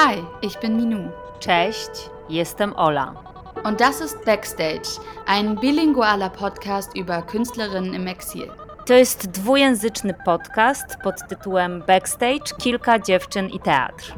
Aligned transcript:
Hi, 0.00 0.22
ich 0.42 0.56
bin 0.60 0.76
Minu. 0.76 1.10
Cześć, 1.40 1.90
jestem 2.28 2.72
Ola. 2.76 3.14
Und 3.64 3.80
das 3.80 4.00
ist 4.00 4.24
Backstage, 4.24 5.00
ein 5.26 5.56
bilingualer 5.56 6.30
Podcast 6.30 6.96
über 6.96 7.22
Künstlerinnen 7.22 7.94
im 7.94 8.06
Exil. 8.06 8.48
To 8.86 8.94
jest 8.94 9.30
dwujęzyczny 9.30 10.14
podcast 10.24 10.96
pod 11.02 11.28
tytułem 11.28 11.82
Backstage 11.86 12.54
Kilka 12.58 12.98
dziewczyn 12.98 13.48
i 13.48 13.60
teatr. 13.60 14.14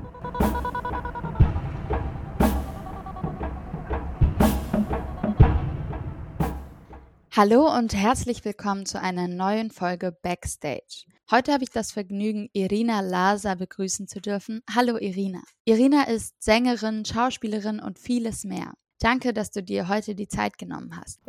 Hallo 7.31 7.79
und 7.79 7.95
herzlich 7.95 8.45
willkommen 8.45 8.87
zu 8.87 9.01
einer 9.01 9.29
neuen 9.29 9.71
Folge 9.71 10.13
Backstage. 10.23 11.10
Heute 11.33 11.53
habe 11.53 11.63
ich 11.63 11.71
das 11.71 11.93
Vergnügen, 11.93 12.51
Irina 12.55 13.03
Lasa 13.03 13.55
begrüßen 13.55 14.09
zu 14.09 14.21
dürfen. 14.21 14.63
Hallo 14.69 14.97
Irina. 14.97 15.43
Irina 15.65 16.09
ist 16.09 16.43
Sängerin, 16.43 17.05
Schauspielerin 17.05 17.79
und 17.79 18.01
vieles 18.01 18.43
mehr. 18.43 18.73
Danke, 18.99 19.33
dass 19.33 19.53
du 19.53 19.63
dir 19.63 19.89
heute 19.89 20.17
die 20.17 20.27
Zeit 20.27 20.59
genommen 20.59 21.01
hast. 21.01 21.21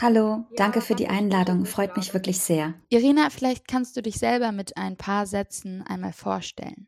Hallo, 0.00 0.44
danke 0.56 0.80
für 0.80 0.94
die 0.94 1.08
Einladung. 1.08 1.66
Freut 1.66 1.96
mich 1.96 2.14
wirklich 2.14 2.40
sehr. 2.40 2.74
Irina, 2.90 3.28
vielleicht 3.28 3.66
kannst 3.66 3.96
du 3.96 4.02
dich 4.02 4.20
selber 4.20 4.52
mit 4.52 4.76
ein 4.76 4.96
paar 4.96 5.26
Sätzen 5.26 5.82
einmal 5.82 6.12
vorstellen. 6.12 6.86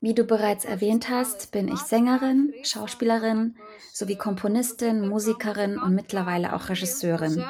Wie 0.00 0.14
du 0.14 0.24
bereits 0.24 0.64
erwähnt 0.64 1.08
hast, 1.08 1.50
bin 1.50 1.68
ich 1.68 1.80
Sängerin, 1.80 2.52
Schauspielerin 2.62 3.56
sowie 3.92 4.16
Komponistin, 4.16 5.08
Musikerin 5.08 5.78
und 5.78 5.94
mittlerweile 5.94 6.54
auch 6.54 6.68
Regisseurin. 6.68 7.42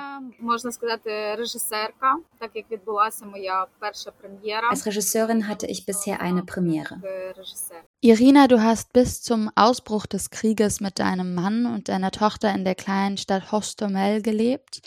Als 4.71 4.87
Regisseurin 4.87 5.49
hatte 5.49 5.67
ich 5.67 5.87
bisher 5.87 6.21
eine 6.21 6.45
Premiere. 6.45 7.01
Irina, 8.01 8.47
du 8.47 8.63
hast 8.63 8.93
bis 8.93 9.23
zum 9.23 9.51
Ausbruch 9.57 10.07
des 10.07 10.31
Krieges 10.31 10.81
mit 10.81 10.99
deinem 10.99 11.35
Mann 11.35 11.67
und 11.67 11.89
deiner 11.89 12.11
Tochter 12.11 12.55
in 12.55 12.65
der 12.65 12.75
kleinen 12.75 13.17
Stadt 13.17 13.51
Hostomel 13.51 14.23
gelebt 14.23 14.81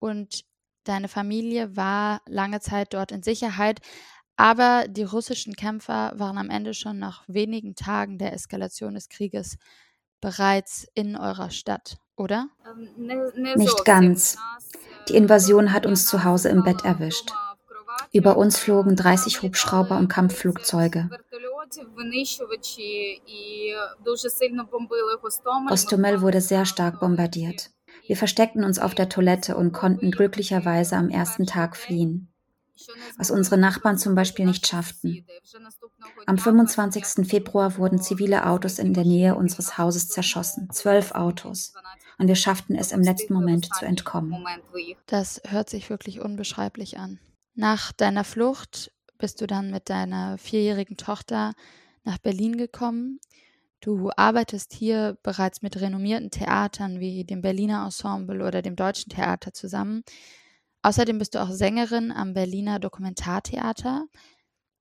und 0.00 0.44
deine 0.84 1.08
Familie 1.08 1.76
war 1.76 2.22
lange 2.26 2.60
Zeit 2.60 2.92
dort 2.92 3.12
in 3.12 3.22
Sicherheit. 3.22 3.80
Aber 4.36 4.86
die 4.88 5.02
russischen 5.02 5.54
Kämpfer 5.54 6.14
waren 6.16 6.38
am 6.38 6.50
Ende 6.50 6.72
schon 6.72 6.98
nach 6.98 7.24
wenigen 7.28 7.74
Tagen 7.74 8.18
der 8.18 8.32
Eskalation 8.32 8.94
des 8.94 9.08
Krieges 9.08 9.58
bereits 10.20 10.86
in 10.94 11.16
eurer 11.16 11.50
Stadt, 11.50 11.98
oder? 12.20 12.48
Nicht 13.56 13.84
ganz. 13.84 14.38
Die 15.08 15.16
Invasion 15.16 15.72
hat 15.72 15.86
uns 15.86 16.06
zu 16.06 16.22
Hause 16.22 16.50
im 16.50 16.62
Bett 16.62 16.84
erwischt. 16.84 17.32
Über 18.12 18.36
uns 18.36 18.58
flogen 18.58 18.94
30 18.94 19.42
Hubschrauber 19.42 19.96
und 19.98 20.08
Kampfflugzeuge. 20.08 21.10
Ostomel 25.70 26.20
wurde 26.20 26.40
sehr 26.40 26.66
stark 26.66 27.00
bombardiert. 27.00 27.70
Wir 28.06 28.16
versteckten 28.16 28.64
uns 28.64 28.78
auf 28.78 28.94
der 28.94 29.08
Toilette 29.08 29.56
und 29.56 29.72
konnten 29.72 30.10
glücklicherweise 30.10 30.96
am 30.96 31.08
ersten 31.08 31.46
Tag 31.46 31.76
fliehen 31.76 32.30
was 33.16 33.30
unsere 33.30 33.58
Nachbarn 33.58 33.98
zum 33.98 34.14
Beispiel 34.14 34.46
nicht 34.46 34.66
schafften. 34.66 35.26
Am 36.26 36.38
25. 36.38 37.26
Februar 37.28 37.76
wurden 37.76 38.00
zivile 38.00 38.46
Autos 38.46 38.78
in 38.78 38.94
der 38.94 39.04
Nähe 39.04 39.34
unseres 39.34 39.78
Hauses 39.78 40.08
zerschossen, 40.08 40.70
zwölf 40.70 41.12
Autos. 41.12 41.74
Und 42.20 42.28
wir 42.28 42.36
schafften 42.36 42.76
es 42.76 42.92
im 42.92 43.00
letzten 43.00 43.32
Moment 43.32 43.74
zu 43.74 43.86
entkommen. 43.86 44.44
Das 45.06 45.40
hört 45.48 45.70
sich 45.70 45.88
wirklich 45.88 46.20
unbeschreiblich 46.20 46.98
an. 46.98 47.18
Nach 47.54 47.92
deiner 47.92 48.24
Flucht 48.24 48.92
bist 49.16 49.40
du 49.40 49.46
dann 49.46 49.70
mit 49.70 49.88
deiner 49.88 50.36
vierjährigen 50.36 50.98
Tochter 50.98 51.54
nach 52.04 52.18
Berlin 52.18 52.58
gekommen. 52.58 53.20
Du 53.80 54.10
arbeitest 54.14 54.74
hier 54.74 55.16
bereits 55.22 55.62
mit 55.62 55.80
renommierten 55.80 56.30
Theatern 56.30 57.00
wie 57.00 57.24
dem 57.24 57.40
Berliner 57.40 57.84
Ensemble 57.86 58.46
oder 58.46 58.60
dem 58.60 58.76
Deutschen 58.76 59.08
Theater 59.08 59.54
zusammen. 59.54 60.02
Außerdem 60.82 61.16
bist 61.16 61.34
du 61.34 61.42
auch 61.42 61.50
Sängerin 61.50 62.12
am 62.12 62.34
Berliner 62.34 62.80
Dokumentartheater. 62.80 64.04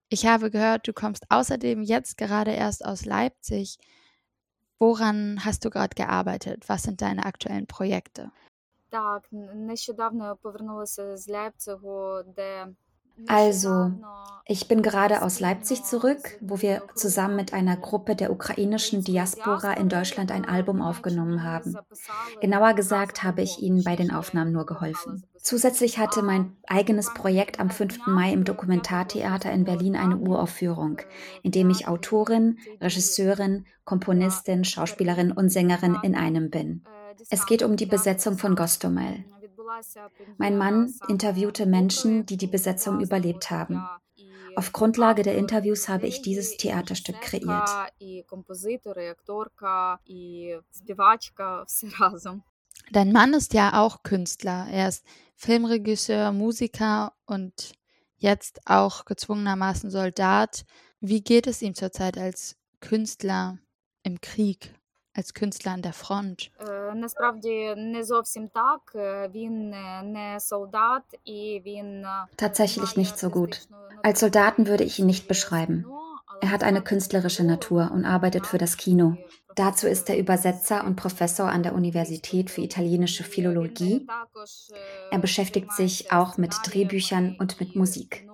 Ich 0.09 0.25
habe 0.25 0.51
gehört, 0.51 0.89
du 0.89 0.91
kommst 0.91 1.23
außerdem 1.29 1.83
jetzt 1.83 2.17
gerade 2.17 2.51
erst 2.51 2.83
aus 2.83 3.06
Leipzig. 3.06 3.77
Woran 4.79 5.44
hast 5.44 5.66
du 5.66 5.69
gerade 5.69 5.94
gearbeitet? 5.95 6.67
Was 6.69 6.84
sind 6.84 7.01
deine 7.01 7.25
aktuellen 7.25 7.67
Projekte? 7.67 8.31
Also, 13.28 13.91
ich 14.52 14.68
bin 14.68 14.81
gerade 14.81 15.22
aus 15.22 15.40
Leipzig 15.40 15.84
zurück, 15.84 16.40
wo 16.41 16.59
wir 16.59 16.81
zusammen 16.96 17.35
mit 17.35 17.53
einer 17.53 17.78
Gruppe 17.78 18.16
der 18.16 18.31
ukrainischen 18.31 19.03
Diaspora 19.03 19.74
in 19.74 19.90
Deutschland 19.90 20.31
ein 20.31 20.44
Album 20.46 20.81
aufgenommen 20.81 21.44
haben. 21.44 21.75
Genauer 22.41 22.74
gesagt 22.74 23.22
habe 23.24 23.44
ich 23.44 23.62
ihnen 23.62 23.84
bei 23.84 23.96
den 23.96 24.12
Aufnahmen 24.12 24.52
nur 24.52 24.66
geholfen. 24.66 25.24
Zusätzlich 25.38 26.00
hatte 26.00 26.24
mein 26.24 26.57
eigenes 26.66 27.13
Projekt 27.13 27.59
am 27.59 27.69
5. 27.69 28.07
Mai 28.07 28.34
im 28.34 28.44
Dokumentartheater 28.44 29.51
in 29.51 29.66
Berlin 29.66 29.96
eine 29.96 30.18
Uraufführung, 30.18 30.97
in 31.44 31.51
dem 31.51 31.69
ich 31.69 31.88
Autorin, 31.88 32.57
Regisseurin, 32.81 33.66
Komponistin, 33.86 34.63
Schauspielerin 34.63 35.31
und 35.31 35.50
Sängerin 35.50 36.00
in 36.01 36.16
einem 36.16 36.50
bin. 36.50 36.84
Es 37.30 37.46
geht 37.46 37.62
um 37.62 37.75
die 37.75 37.86
Besetzung 37.86 38.40
von 38.40 38.56
Gostomel. 38.56 39.25
Mein 40.38 40.57
Mann 40.57 40.94
interviewte 41.07 41.66
Menschen, 41.66 42.25
die 42.25 42.38
die 42.38 42.47
Besetzung 42.47 43.01
überlebt 43.01 43.51
haben. 43.51 43.84
Auf 44.56 44.73
Grundlage 44.73 45.23
der 45.23 45.38
Interviews 45.38 45.88
habe 45.88 46.07
ich 46.07 46.22
dieses 46.22 46.57
Theaterstück 46.57 47.22
kreiert. 47.22 47.69
Dein 52.91 53.12
Mann 53.12 53.34
ist 53.34 53.53
ja 53.53 53.81
auch 53.81 54.03
Künstler. 54.03 54.68
Er 54.72 54.89
ist 54.89 55.06
Filmregisseur, 55.35 56.31
Musiker 56.31 57.13
und 57.25 57.73
jetzt 58.18 58.62
auch 58.66 59.06
gezwungenermaßen 59.06 59.89
Soldat. 59.91 60.66
Wie 61.00 61.22
geht 61.23 61.47
es 61.47 61.62
ihm 61.62 61.75
zurzeit 61.75 62.18
als 62.18 62.57
Künstler 62.81 63.59
im 64.03 64.19
Krieg, 64.22 64.73
als 65.19 65.34
Künstler 65.34 65.74
an 65.74 65.81
der 65.81 65.94
Front? 65.94 66.50
Tatsächlich 72.38 72.96
nicht 72.96 73.19
so 73.19 73.30
gut. 73.30 73.68
Als 74.02 74.22
Soldaten 74.22 74.66
würde 74.66 74.85
ich 74.85 74.97
ihn 74.97 75.06
nicht 75.06 75.28
beschreiben. 75.28 75.85
Er 76.41 76.52
hat 76.52 76.63
eine 76.63 76.81
künstlerische 76.81 77.44
Natur 77.44 77.91
und 77.94 78.06
arbeitet 78.06 78.47
für 78.47 78.57
das 78.57 78.78
Kino. 78.78 79.18
Dazu 79.56 79.88
ist 79.88 80.09
er 80.09 80.18
Übersetzer 80.18 80.85
und 80.85 80.96
Professor 80.96 81.50
an 81.50 81.63
der 81.63 81.75
Universität 81.75 82.50
für 82.50 82.62
italienische 82.62 83.25
Philologie. 83.25 84.07
Er 85.12 85.19
beschäftigt 85.19 85.74
sich 85.74 86.13
auch 86.13 86.38
mit 86.38 86.56
Drehbüchern 86.63 87.36
und 87.38 87.59
mit 87.59 87.75
Musik. 87.75 88.28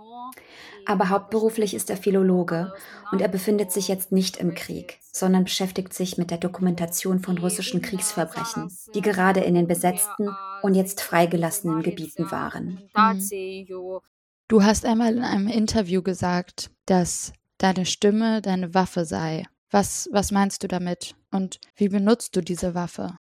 Aber 0.85 1.09
hauptberuflich 1.09 1.73
ist 1.73 1.89
er 1.89 1.97
Philologe 1.97 2.71
und 3.11 3.21
er 3.21 3.27
befindet 3.27 3.71
sich 3.71 3.87
jetzt 3.87 4.11
nicht 4.11 4.37
im 4.37 4.53
Krieg, 4.53 4.99
sondern 5.11 5.43
beschäftigt 5.43 5.93
sich 5.93 6.17
mit 6.17 6.29
der 6.29 6.37
Dokumentation 6.37 7.19
von 7.19 7.37
russischen 7.37 7.81
Kriegsverbrechen, 7.81 8.71
die 8.93 9.01
gerade 9.01 9.39
in 9.39 9.55
den 9.55 9.67
besetzten 9.67 10.29
und 10.61 10.75
jetzt 10.75 11.01
freigelassenen 11.01 11.81
Gebieten 11.81 12.29
waren. 12.29 12.79
Mhm. 12.95 13.99
Du 14.47 14.63
hast 14.63 14.85
einmal 14.85 15.17
in 15.17 15.23
einem 15.23 15.47
Interview 15.47 16.03
gesagt, 16.03 16.69
dass 16.85 17.33
deine 17.57 17.85
Stimme 17.85 18.41
deine 18.41 18.75
Waffe 18.75 19.05
sei. 19.05 19.45
Was, 19.71 20.07
was 20.11 20.31
meinst 20.31 20.61
du 20.63 20.67
damit 20.67 21.15
und 21.31 21.59
wie 21.75 21.89
benutzt 21.89 22.35
du 22.35 22.41
diese 22.41 22.75
Waffe? 22.75 23.17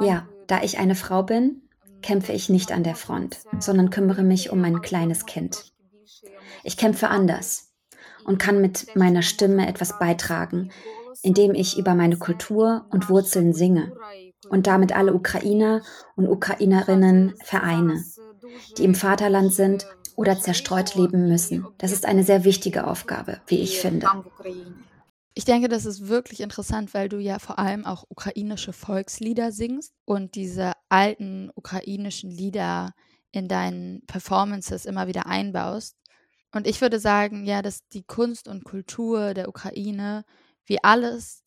Ja, 0.00 0.28
da 0.46 0.62
ich 0.62 0.78
eine 0.78 0.94
Frau 0.94 1.22
bin, 1.22 1.62
kämpfe 2.02 2.32
ich 2.32 2.48
nicht 2.48 2.72
an 2.72 2.84
der 2.84 2.96
Front, 2.96 3.38
sondern 3.58 3.90
kümmere 3.90 4.22
mich 4.22 4.50
um 4.50 4.60
mein 4.60 4.82
kleines 4.82 5.26
Kind. 5.26 5.72
Ich 6.64 6.76
kämpfe 6.76 7.08
anders 7.08 7.72
und 8.24 8.38
kann 8.38 8.60
mit 8.60 8.94
meiner 8.94 9.22
Stimme 9.22 9.66
etwas 9.68 9.98
beitragen, 9.98 10.70
indem 11.22 11.54
ich 11.54 11.78
über 11.78 11.94
meine 11.94 12.16
Kultur 12.16 12.86
und 12.90 13.08
Wurzeln 13.08 13.52
singe 13.52 13.92
und 14.48 14.66
damit 14.66 14.94
alle 14.94 15.14
Ukrainer 15.14 15.82
und 16.16 16.28
Ukrainerinnen 16.28 17.34
vereine, 17.42 18.04
die 18.76 18.84
im 18.84 18.94
Vaterland 18.94 19.52
sind 19.52 19.86
oder 20.16 20.38
zerstreut 20.38 20.94
leben 20.94 21.28
müssen. 21.28 21.66
Das 21.78 21.92
ist 21.92 22.06
eine 22.06 22.24
sehr 22.24 22.44
wichtige 22.44 22.86
Aufgabe, 22.86 23.40
wie 23.46 23.60
ich 23.60 23.78
finde. 23.78 24.08
Ich 25.34 25.44
denke, 25.44 25.68
das 25.68 25.86
ist 25.86 26.08
wirklich 26.08 26.40
interessant, 26.40 26.92
weil 26.92 27.08
du 27.08 27.18
ja 27.18 27.38
vor 27.38 27.58
allem 27.58 27.86
auch 27.86 28.04
ukrainische 28.08 28.72
Volkslieder 28.72 29.50
singst 29.50 29.94
und 30.04 30.34
diese 30.34 30.72
alten 30.90 31.50
ukrainischen 31.54 32.30
Lieder 32.30 32.92
in 33.30 33.48
deinen 33.48 34.04
Performances 34.06 34.84
immer 34.84 35.06
wieder 35.06 35.26
einbaust. 35.26 35.96
Und 36.52 36.66
ich 36.66 36.82
würde 36.82 36.98
sagen, 36.98 37.46
ja, 37.46 37.62
dass 37.62 37.88
die 37.88 38.02
Kunst 38.02 38.46
und 38.46 38.64
Kultur 38.64 39.32
der 39.32 39.48
Ukraine, 39.48 40.24
wie 40.66 40.84
alles, 40.84 41.42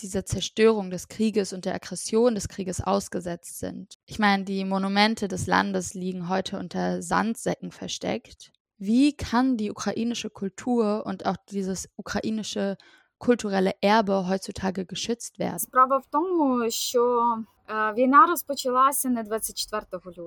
dieser 0.00 0.24
Zerstörung 0.24 0.90
des 0.90 1.08
Krieges 1.08 1.52
und 1.52 1.64
der 1.64 1.74
Aggression 1.74 2.34
des 2.34 2.48
Krieges 2.48 2.80
ausgesetzt 2.80 3.58
sind. 3.58 3.94
Ich 4.06 4.18
meine, 4.18 4.44
die 4.44 4.64
Monumente 4.64 5.28
des 5.28 5.46
Landes 5.46 5.94
liegen 5.94 6.28
heute 6.28 6.58
unter 6.58 7.02
Sandsäcken 7.02 7.72
versteckt. 7.72 8.52
Wie 8.78 9.16
kann 9.16 9.56
die 9.56 9.70
ukrainische 9.70 10.30
Kultur 10.30 11.04
und 11.04 11.26
auch 11.26 11.36
dieses 11.50 11.88
ukrainische 11.96 12.76
kulturelle 13.18 13.74
Erbe 13.80 14.28
heutzutage 14.28 14.86
geschützt 14.86 15.38
werden? 15.38 15.58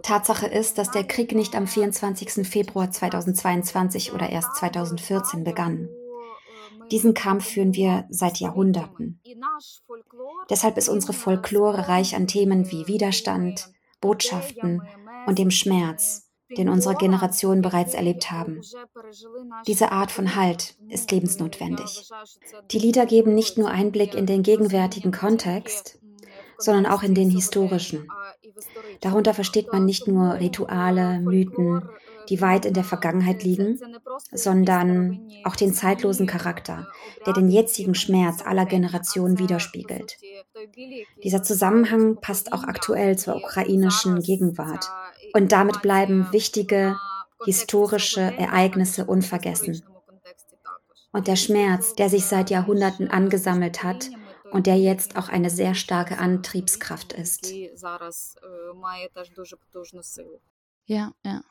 Tatsache 0.03 0.47
ist, 0.47 0.77
dass 0.77 0.91
der 0.91 1.03
Krieg 1.03 1.33
nicht 1.33 1.55
am 1.55 1.67
24. 1.67 2.47
Februar 2.47 2.91
2022 2.91 4.13
oder 4.13 4.29
erst 4.29 4.55
2014 4.57 5.43
begann. 5.43 5.89
Diesen 6.91 7.13
Kampf 7.13 7.45
führen 7.45 7.73
wir 7.73 8.05
seit 8.09 8.39
Jahrhunderten. 8.39 9.21
Deshalb 10.49 10.77
ist 10.77 10.89
unsere 10.89 11.13
Folklore 11.13 11.87
reich 11.87 12.15
an 12.15 12.27
Themen 12.27 12.69
wie 12.69 12.87
Widerstand, 12.87 13.71
Botschaften 14.01 14.81
und 15.25 15.39
dem 15.39 15.51
Schmerz, 15.51 16.30
den 16.57 16.69
unsere 16.69 16.95
Generationen 16.95 17.61
bereits 17.61 17.93
erlebt 17.93 18.31
haben. 18.31 18.61
Diese 19.67 19.91
Art 19.91 20.11
von 20.11 20.35
Halt 20.35 20.75
ist 20.89 21.11
lebensnotwendig. 21.11 22.09
Die 22.71 22.79
Lieder 22.79 23.05
geben 23.05 23.33
nicht 23.33 23.57
nur 23.57 23.69
Einblick 23.69 24.15
in 24.15 24.25
den 24.25 24.43
gegenwärtigen 24.43 25.11
Kontext, 25.11 25.99
sondern 26.57 26.85
auch 26.85 27.03
in 27.03 27.15
den 27.15 27.29
historischen. 27.29 28.07
Darunter 29.01 29.33
versteht 29.33 29.71
man 29.71 29.85
nicht 29.85 30.07
nur 30.07 30.35
Rituale, 30.35 31.19
Mythen, 31.19 31.89
die 32.29 32.41
weit 32.41 32.65
in 32.65 32.73
der 32.73 32.83
Vergangenheit 32.83 33.43
liegen, 33.43 33.79
sondern 34.31 35.27
auch 35.43 35.55
den 35.55 35.73
zeitlosen 35.73 36.27
Charakter, 36.27 36.87
der 37.25 37.33
den 37.33 37.49
jetzigen 37.49 37.95
Schmerz 37.95 38.45
aller 38.45 38.65
Generationen 38.65 39.39
widerspiegelt. 39.39 40.17
Dieser 41.23 41.43
Zusammenhang 41.43 42.17
passt 42.21 42.53
auch 42.53 42.63
aktuell 42.63 43.17
zur 43.17 43.35
ukrainischen 43.35 44.21
Gegenwart. 44.21 44.89
Und 45.33 45.51
damit 45.51 45.81
bleiben 45.81 46.31
wichtige 46.31 46.97
historische 47.45 48.21
Ereignisse 48.21 49.05
unvergessen. 49.05 49.83
Und 51.11 51.27
der 51.27 51.35
Schmerz, 51.35 51.93
der 51.95 52.09
sich 52.09 52.25
seit 52.25 52.49
Jahrhunderten 52.49 53.09
angesammelt 53.09 53.83
hat 53.83 54.09
und 54.51 54.67
der 54.67 54.77
jetzt 54.77 55.17
auch 55.17 55.29
eine 55.29 55.49
sehr 55.49 55.75
starke 55.75 56.17
Antriebskraft 56.17 57.13
ist. 57.13 57.51
Ja, 60.85 61.13
ja. 61.23 61.41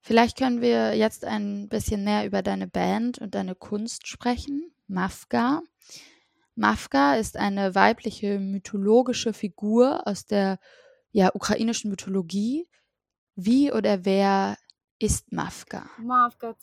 Vielleicht 0.00 0.38
können 0.38 0.60
wir 0.60 0.94
jetzt 0.94 1.24
ein 1.24 1.68
bisschen 1.68 2.02
mehr 2.04 2.24
über 2.24 2.42
deine 2.42 2.66
Band 2.66 3.18
und 3.18 3.34
deine 3.34 3.54
Kunst 3.54 4.06
sprechen. 4.08 4.72
Mafka. 4.86 5.62
Mafka 6.54 7.16
ist 7.16 7.36
eine 7.36 7.74
weibliche 7.74 8.38
mythologische 8.38 9.32
Figur 9.32 10.06
aus 10.06 10.24
der 10.24 10.58
ja, 11.18 11.30
ukrainischen 11.34 11.90
Mythologie. 11.90 12.68
Wie 13.34 13.72
oder 13.72 14.04
wer 14.04 14.56
ist 15.00 15.32
Mafka? 15.32 15.90
Mafka 15.98 16.54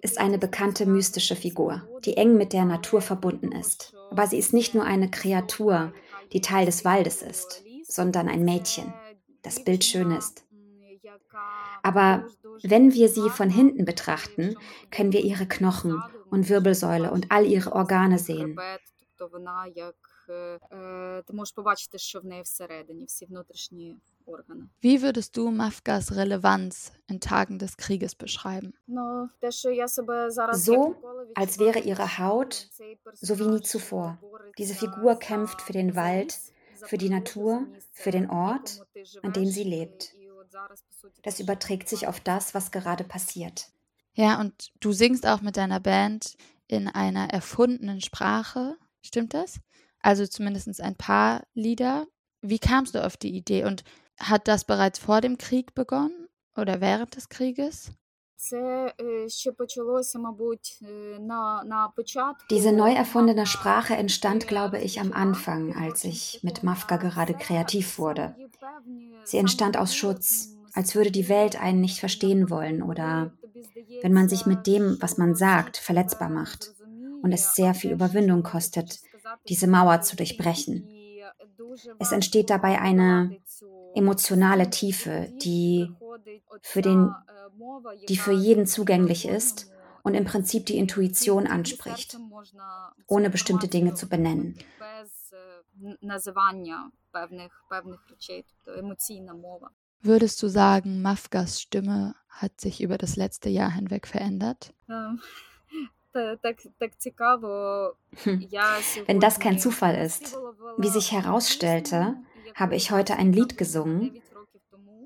ist 0.00 0.18
eine 0.18 0.38
bekannte 0.38 0.86
mystische 0.86 1.34
Figur, 1.34 1.82
die 2.04 2.16
eng 2.16 2.36
mit 2.36 2.52
der 2.52 2.64
Natur 2.64 3.00
verbunden 3.00 3.50
ist. 3.50 3.94
Aber 4.10 4.28
sie 4.28 4.38
ist 4.38 4.52
nicht 4.52 4.74
nur 4.74 4.84
eine 4.84 5.10
Kreatur, 5.10 5.92
die 6.32 6.40
Teil 6.40 6.66
des 6.66 6.84
Waldes 6.84 7.22
ist, 7.22 7.64
sondern 7.82 8.28
ein 8.28 8.44
Mädchen 8.44 8.94
das 9.42 9.62
Bild 9.62 9.84
schön 9.84 10.10
ist. 10.10 10.44
Aber 11.82 12.26
wenn 12.62 12.94
wir 12.94 13.08
sie 13.08 13.28
von 13.28 13.50
hinten 13.50 13.84
betrachten, 13.84 14.56
können 14.90 15.12
wir 15.12 15.22
ihre 15.22 15.46
Knochen 15.46 16.02
und 16.30 16.48
Wirbelsäule 16.48 17.10
und 17.10 17.30
all 17.30 17.44
ihre 17.44 17.72
Organe 17.72 18.18
sehen. 18.18 18.56
Wie 24.80 25.02
würdest 25.02 25.36
du 25.36 25.50
Mafkas 25.50 26.16
Relevanz 26.16 26.92
in 27.06 27.20
Tagen 27.20 27.58
des 27.58 27.76
Krieges 27.76 28.14
beschreiben? 28.14 28.74
So, 30.52 30.96
als 31.34 31.58
wäre 31.58 31.78
ihre 31.80 32.18
Haut 32.18 32.68
so 33.14 33.38
wie 33.38 33.46
nie 33.46 33.60
zuvor. 33.60 34.18
Diese 34.58 34.74
Figur 34.74 35.18
kämpft 35.18 35.60
für 35.62 35.72
den 35.72 35.94
Wald, 35.96 36.38
für 36.86 36.98
die 36.98 37.10
Natur, 37.10 37.66
für 37.92 38.10
den 38.10 38.30
Ort, 38.30 38.80
an 39.22 39.32
dem 39.32 39.46
sie 39.46 39.64
lebt. 39.64 40.14
Das 41.22 41.40
überträgt 41.40 41.88
sich 41.88 42.06
auf 42.06 42.20
das, 42.20 42.54
was 42.54 42.70
gerade 42.70 43.04
passiert. 43.04 43.68
Ja, 44.14 44.40
und 44.40 44.72
du 44.80 44.92
singst 44.92 45.26
auch 45.26 45.40
mit 45.40 45.56
deiner 45.56 45.80
Band 45.80 46.36
in 46.68 46.88
einer 46.88 47.30
erfundenen 47.30 48.00
Sprache, 48.00 48.76
stimmt 49.02 49.34
das? 49.34 49.58
Also 50.04 50.26
zumindest 50.26 50.82
ein 50.82 50.96
paar 50.96 51.44
Lieder. 51.54 52.06
Wie 52.42 52.58
kamst 52.58 52.94
du 52.94 53.02
auf 53.02 53.16
die 53.16 53.34
Idee 53.34 53.64
und 53.64 53.84
hat 54.20 54.48
das 54.48 54.66
bereits 54.66 54.98
vor 54.98 55.22
dem 55.22 55.38
Krieg 55.38 55.74
begonnen 55.74 56.28
oder 56.54 56.82
während 56.82 57.16
des 57.16 57.30
Krieges? 57.30 57.90
Diese 62.50 62.72
neu 62.72 62.92
erfundene 62.92 63.46
Sprache 63.46 63.94
entstand, 63.94 64.46
glaube 64.46 64.78
ich, 64.78 65.00
am 65.00 65.14
Anfang, 65.14 65.74
als 65.74 66.04
ich 66.04 66.40
mit 66.42 66.62
Mafka 66.62 66.98
gerade 66.98 67.32
kreativ 67.32 67.98
wurde. 67.98 68.36
Sie 69.24 69.38
entstand 69.38 69.78
aus 69.78 69.96
Schutz, 69.96 70.50
als 70.74 70.94
würde 70.94 71.12
die 71.12 71.30
Welt 71.30 71.58
einen 71.58 71.80
nicht 71.80 71.98
verstehen 71.98 72.50
wollen 72.50 72.82
oder 72.82 73.32
wenn 74.02 74.12
man 74.12 74.28
sich 74.28 74.44
mit 74.44 74.66
dem, 74.66 74.98
was 75.00 75.16
man 75.16 75.34
sagt, 75.34 75.78
verletzbar 75.78 76.28
macht 76.28 76.74
und 77.22 77.32
es 77.32 77.54
sehr 77.54 77.72
viel 77.72 77.92
Überwindung 77.92 78.42
kostet, 78.42 79.00
diese 79.48 79.66
Mauer 79.66 80.00
zu 80.02 80.16
durchbrechen. 80.16 80.88
Es 81.98 82.12
entsteht 82.12 82.50
dabei 82.50 82.80
eine 82.80 83.36
emotionale 83.94 84.70
Tiefe, 84.70 85.32
die 85.42 85.90
für 86.62 86.82
den 86.82 87.14
die 88.08 88.16
für 88.16 88.32
jeden 88.32 88.66
zugänglich 88.66 89.26
ist 89.26 89.70
und 90.02 90.14
im 90.14 90.24
Prinzip 90.24 90.66
die 90.66 90.76
Intuition 90.76 91.46
anspricht, 91.46 92.18
ohne 93.06 93.30
bestimmte 93.30 93.68
Dinge 93.68 93.94
zu 93.94 94.08
benennen. 94.08 94.58
Würdest 100.00 100.42
du 100.42 100.48
sagen, 100.48 101.02
Mafgas 101.02 101.60
Stimme 101.60 102.14
hat 102.28 102.60
sich 102.60 102.82
über 102.82 102.98
das 102.98 103.16
letzte 103.16 103.48
Jahr 103.48 103.70
hinweg 103.70 104.06
verändert? 104.06 104.74
Wenn 109.06 109.20
das 109.20 109.40
kein 109.40 109.58
Zufall 109.58 109.96
ist, 109.96 110.36
wie 110.78 110.88
sich 110.88 111.12
herausstellte, 111.12 112.16
habe 112.54 112.76
ich 112.76 112.90
heute 112.90 113.16
ein 113.16 113.32
Lied 113.32 113.58
gesungen, 113.58 114.22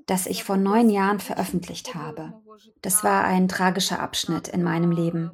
das 0.05 0.25
ich 0.25 0.43
vor 0.43 0.57
neun 0.57 0.89
Jahren 0.89 1.19
veröffentlicht 1.19 1.95
habe. 1.95 2.33
Das 2.81 3.03
war 3.03 3.23
ein 3.23 3.47
tragischer 3.47 3.99
Abschnitt 3.99 4.47
in 4.47 4.63
meinem 4.63 4.91
Leben, 4.91 5.31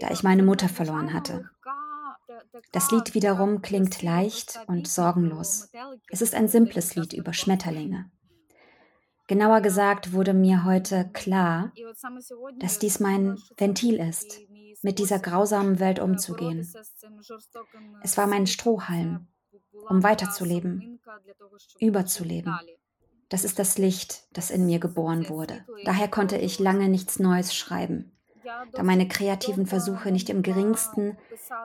da 0.00 0.10
ich 0.10 0.22
meine 0.22 0.42
Mutter 0.42 0.68
verloren 0.68 1.12
hatte. 1.12 1.50
Das 2.72 2.90
Lied 2.90 3.14
wiederum 3.14 3.62
klingt 3.62 4.02
leicht 4.02 4.60
und 4.66 4.88
sorgenlos. 4.88 5.70
Es 6.08 6.22
ist 6.22 6.34
ein 6.34 6.48
simples 6.48 6.94
Lied 6.94 7.12
über 7.12 7.32
Schmetterlinge. 7.32 8.10
Genauer 9.28 9.60
gesagt 9.60 10.14
wurde 10.14 10.32
mir 10.32 10.64
heute 10.64 11.10
klar, 11.12 11.70
dass 12.58 12.78
dies 12.78 12.98
mein 12.98 13.36
Ventil 13.58 13.96
ist, 13.96 14.40
mit 14.80 14.98
dieser 14.98 15.18
grausamen 15.18 15.78
Welt 15.80 15.98
umzugehen. 16.00 16.66
Es 18.02 18.16
war 18.16 18.26
mein 18.26 18.46
Strohhalm, 18.46 19.28
um 19.86 20.02
weiterzuleben, 20.02 20.98
überzuleben. 21.78 22.58
Das 23.28 23.44
ist 23.44 23.58
das 23.58 23.76
Licht, 23.76 24.26
das 24.32 24.50
in 24.50 24.64
mir 24.64 24.78
geboren 24.78 25.28
wurde. 25.28 25.62
Daher 25.84 26.08
konnte 26.08 26.38
ich 26.38 26.58
lange 26.58 26.88
nichts 26.88 27.18
Neues 27.18 27.54
schreiben, 27.54 28.12
da 28.72 28.82
meine 28.82 29.06
kreativen 29.06 29.66
Versuche 29.66 30.10
nicht 30.10 30.30
im 30.30 30.42
geringsten 30.42 31.18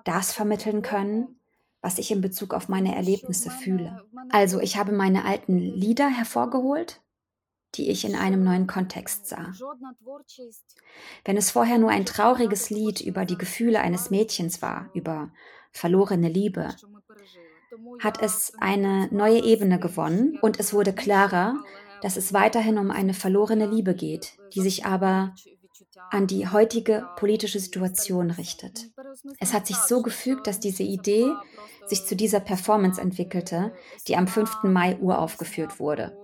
das 0.03 0.33
vermitteln 0.33 0.81
können, 0.81 1.39
was 1.81 1.97
ich 1.97 2.11
in 2.11 2.19
Bezug 2.19 2.53
auf 2.53 2.67
meine 2.67 2.93
Erlebnisse 2.93 3.49
fühle. 3.49 4.03
Also 4.31 4.59
ich 4.59 4.75
habe 4.75 4.91
meine 4.91 5.23
alten 5.23 5.57
Lieder 5.57 6.09
hervorgeholt, 6.09 7.01
die 7.75 7.89
ich 7.89 8.05
in 8.05 8.15
einem 8.15 8.43
neuen 8.43 8.67
Kontext 8.67 9.27
sah. 9.27 9.51
Wenn 11.25 11.37
es 11.37 11.51
vorher 11.51 11.77
nur 11.77 11.89
ein 11.89 12.05
trauriges 12.05 12.69
Lied 12.69 13.01
über 13.01 13.25
die 13.25 13.37
Gefühle 13.37 13.79
eines 13.79 14.09
Mädchens 14.09 14.61
war, 14.61 14.89
über 14.93 15.31
verlorene 15.71 16.29
Liebe, 16.29 16.69
hat 17.99 18.21
es 18.21 18.53
eine 18.59 19.07
neue 19.11 19.43
Ebene 19.43 19.79
gewonnen 19.79 20.37
und 20.41 20.59
es 20.59 20.73
wurde 20.73 20.93
klarer, 20.93 21.55
dass 22.01 22.17
es 22.17 22.33
weiterhin 22.33 22.77
um 22.77 22.91
eine 22.91 23.13
verlorene 23.13 23.65
Liebe 23.65 23.95
geht, 23.95 24.37
die 24.53 24.61
sich 24.61 24.85
aber 24.85 25.33
an 26.11 26.27
die 26.27 26.47
heutige 26.47 27.07
politische 27.15 27.59
Situation 27.59 28.29
richtet. 28.29 28.91
Es 29.39 29.53
hat 29.53 29.67
sich 29.67 29.77
so 29.77 30.01
gefügt, 30.01 30.47
dass 30.47 30.59
diese 30.59 30.83
Idee 30.83 31.31
sich 31.87 32.05
zu 32.05 32.15
dieser 32.15 32.39
Performance 32.39 33.01
entwickelte, 33.01 33.73
die 34.07 34.15
am 34.15 34.27
5. 34.27 34.63
Mai 34.63 34.97
uraufgeführt 34.99 35.79
wurde. 35.79 36.17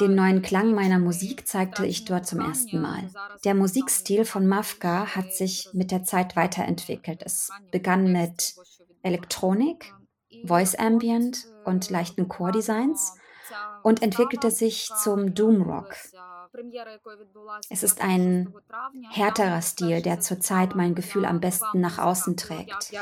Den 0.00 0.14
neuen 0.14 0.42
Klang 0.42 0.74
meiner 0.74 0.98
Musik 0.98 1.46
zeigte 1.46 1.86
ich 1.86 2.04
dort 2.04 2.26
zum 2.26 2.40
ersten 2.40 2.80
Mal. 2.80 3.10
Der 3.44 3.54
Musikstil 3.54 4.24
von 4.24 4.46
Mafka 4.46 5.14
hat 5.14 5.32
sich 5.32 5.68
mit 5.72 5.90
der 5.90 6.04
Zeit 6.04 6.36
weiterentwickelt. 6.36 7.22
Es 7.24 7.50
begann 7.70 8.12
mit 8.12 8.54
Elektronik, 9.02 9.94
Voice 10.44 10.74
Ambient 10.74 11.46
und 11.64 11.90
leichten 11.90 12.28
Core-Designs 12.28 13.14
und 13.82 14.02
entwickelte 14.02 14.50
sich 14.50 14.90
zum 15.02 15.34
Doom 15.34 15.62
Rock. 15.62 15.94
Es 17.68 17.82
ist 17.82 18.00
ein 18.00 18.52
härterer 19.10 19.62
Stil, 19.62 20.02
der 20.02 20.20
zurzeit 20.20 20.74
mein 20.74 20.94
Gefühl 20.94 21.24
am 21.24 21.40
besten 21.40 21.80
nach 21.80 21.98
außen 21.98 22.36
trägt. 22.36 22.92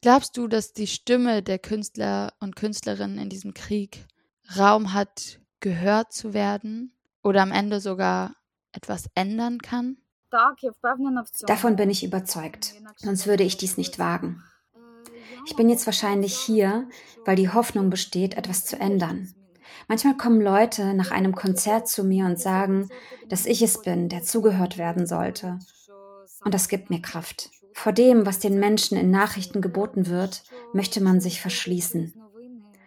Glaubst 0.00 0.36
du, 0.36 0.48
dass 0.48 0.72
die 0.72 0.86
Stimme 0.86 1.42
der 1.42 1.58
Künstler 1.58 2.32
und 2.40 2.56
Künstlerinnen 2.56 3.18
in 3.18 3.28
diesem 3.28 3.52
Krieg 3.52 4.06
Raum 4.56 4.92
hat, 4.92 5.40
gehört 5.60 6.12
zu 6.12 6.34
werden 6.34 6.92
oder 7.22 7.42
am 7.42 7.52
Ende 7.52 7.80
sogar 7.80 8.34
etwas 8.72 9.08
ändern 9.14 9.60
kann? 9.60 9.96
Davon 11.46 11.76
bin 11.76 11.90
ich 11.90 12.04
überzeugt, 12.04 12.74
sonst 12.96 13.26
würde 13.26 13.44
ich 13.44 13.56
dies 13.56 13.76
nicht 13.76 13.98
wagen. 13.98 14.42
Ich 15.46 15.56
bin 15.56 15.68
jetzt 15.68 15.86
wahrscheinlich 15.86 16.38
hier, 16.38 16.88
weil 17.24 17.36
die 17.36 17.50
Hoffnung 17.50 17.90
besteht, 17.90 18.34
etwas 18.34 18.64
zu 18.64 18.78
ändern. 18.78 19.34
Manchmal 19.88 20.16
kommen 20.16 20.40
Leute 20.40 20.94
nach 20.94 21.10
einem 21.10 21.34
Konzert 21.34 21.88
zu 21.88 22.04
mir 22.04 22.26
und 22.26 22.38
sagen, 22.38 22.88
dass 23.28 23.46
ich 23.46 23.62
es 23.62 23.82
bin, 23.82 24.08
der 24.08 24.22
zugehört 24.22 24.78
werden 24.78 25.06
sollte. 25.06 25.58
Und 26.44 26.54
das 26.54 26.68
gibt 26.68 26.90
mir 26.90 27.02
Kraft. 27.02 27.50
Vor 27.74 27.92
dem, 27.92 28.26
was 28.26 28.38
den 28.38 28.58
Menschen 28.58 28.96
in 28.96 29.10
Nachrichten 29.10 29.60
geboten 29.60 30.06
wird, 30.06 30.44
möchte 30.72 31.02
man 31.02 31.20
sich 31.20 31.40
verschließen. 31.40 32.14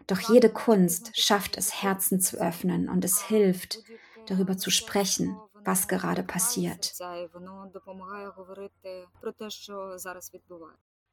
Doch 0.07 0.19
jede 0.19 0.50
Kunst 0.50 1.12
schafft 1.13 1.57
es, 1.57 1.81
Herzen 1.81 2.19
zu 2.19 2.38
öffnen 2.38 2.89
und 2.89 3.03
es 3.05 3.21
hilft, 3.21 3.81
darüber 4.25 4.57
zu 4.57 4.69
sprechen, 4.71 5.43
was 5.63 5.88
gerade 5.88 6.24
passiert. 6.24 6.95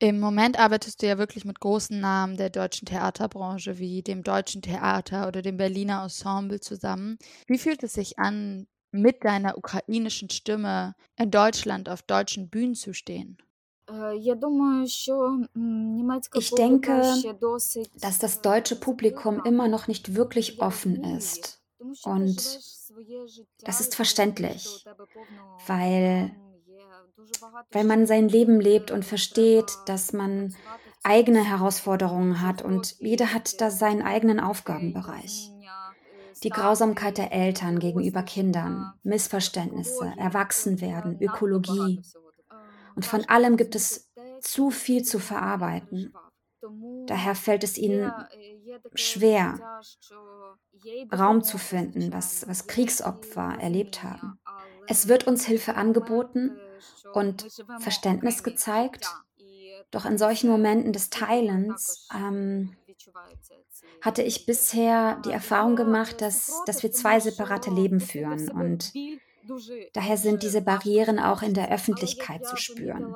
Im 0.00 0.20
Moment 0.20 0.58
arbeitest 0.58 1.00
du 1.02 1.06
ja 1.06 1.16
wirklich 1.16 1.44
mit 1.46 1.58
großen 1.60 1.98
Namen 1.98 2.36
der 2.36 2.50
deutschen 2.50 2.84
Theaterbranche 2.86 3.78
wie 3.78 4.02
dem 4.02 4.22
Deutschen 4.22 4.60
Theater 4.60 5.26
oder 5.28 5.40
dem 5.40 5.56
Berliner 5.56 6.02
Ensemble 6.02 6.60
zusammen. 6.60 7.16
Wie 7.46 7.58
fühlt 7.58 7.82
es 7.82 7.94
sich 7.94 8.18
an, 8.18 8.66
mit 8.90 9.24
deiner 9.24 9.56
ukrainischen 9.56 10.28
Stimme 10.28 10.94
in 11.16 11.30
Deutschland 11.30 11.88
auf 11.88 12.02
deutschen 12.02 12.50
Bühnen 12.50 12.74
zu 12.74 12.92
stehen? 12.92 13.38
Ich 16.34 16.50
denke, 16.54 17.14
dass 18.00 18.18
das 18.18 18.40
deutsche 18.40 18.76
Publikum 18.76 19.42
immer 19.44 19.68
noch 19.68 19.88
nicht 19.88 20.14
wirklich 20.14 20.60
offen 20.60 21.02
ist. 21.04 21.60
Und 22.04 22.36
das 23.64 23.80
ist 23.80 23.94
verständlich, 23.96 24.86
weil, 25.66 26.30
weil 27.72 27.84
man 27.84 28.06
sein 28.06 28.28
Leben 28.28 28.60
lebt 28.60 28.90
und 28.90 29.04
versteht, 29.04 29.70
dass 29.86 30.12
man 30.12 30.54
eigene 31.02 31.42
Herausforderungen 31.42 32.40
hat 32.40 32.62
und 32.62 32.96
jeder 33.00 33.32
hat 33.32 33.60
da 33.60 33.70
seinen 33.70 34.02
eigenen 34.02 34.38
Aufgabenbereich. 34.38 35.50
Die 36.42 36.50
Grausamkeit 36.50 37.18
der 37.18 37.32
Eltern 37.32 37.78
gegenüber 37.78 38.22
Kindern, 38.22 38.92
Missverständnisse, 39.02 40.12
Erwachsenwerden, 40.16 41.20
Ökologie, 41.20 42.00
und 42.94 43.06
von 43.06 43.24
allem 43.26 43.56
gibt 43.56 43.74
es 43.74 44.10
zu 44.40 44.70
viel 44.70 45.02
zu 45.04 45.18
verarbeiten. 45.18 46.12
Daher 47.06 47.34
fällt 47.34 47.64
es 47.64 47.76
ihnen 47.76 48.12
schwer, 48.94 49.80
Raum 51.12 51.42
zu 51.42 51.58
finden, 51.58 52.12
was, 52.12 52.46
was 52.48 52.66
Kriegsopfer 52.66 53.58
erlebt 53.60 54.02
haben. 54.02 54.38
Es 54.86 55.08
wird 55.08 55.26
uns 55.26 55.44
Hilfe 55.44 55.74
angeboten 55.74 56.58
und 57.12 57.46
Verständnis 57.80 58.42
gezeigt, 58.42 59.06
doch 59.90 60.06
in 60.06 60.18
solchen 60.18 60.50
Momenten 60.50 60.92
des 60.92 61.10
Teilens 61.10 62.08
ähm, 62.14 62.76
hatte 64.00 64.22
ich 64.22 64.46
bisher 64.46 65.20
die 65.24 65.30
Erfahrung 65.30 65.76
gemacht, 65.76 66.20
dass, 66.20 66.62
dass 66.66 66.82
wir 66.82 66.92
zwei 66.92 67.20
separate 67.20 67.70
Leben 67.70 68.00
führen 68.00 68.50
und 68.50 68.92
Daher 69.92 70.16
sind 70.16 70.42
diese 70.42 70.60
Barrieren 70.60 71.18
auch 71.18 71.42
in 71.42 71.54
der 71.54 71.70
Öffentlichkeit 71.70 72.46
zu 72.46 72.56
spüren. 72.56 73.14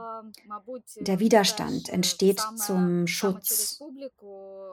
Der 1.00 1.20
Widerstand 1.20 1.88
entsteht 1.88 2.40
zum 2.56 3.06
Schutz, 3.06 3.80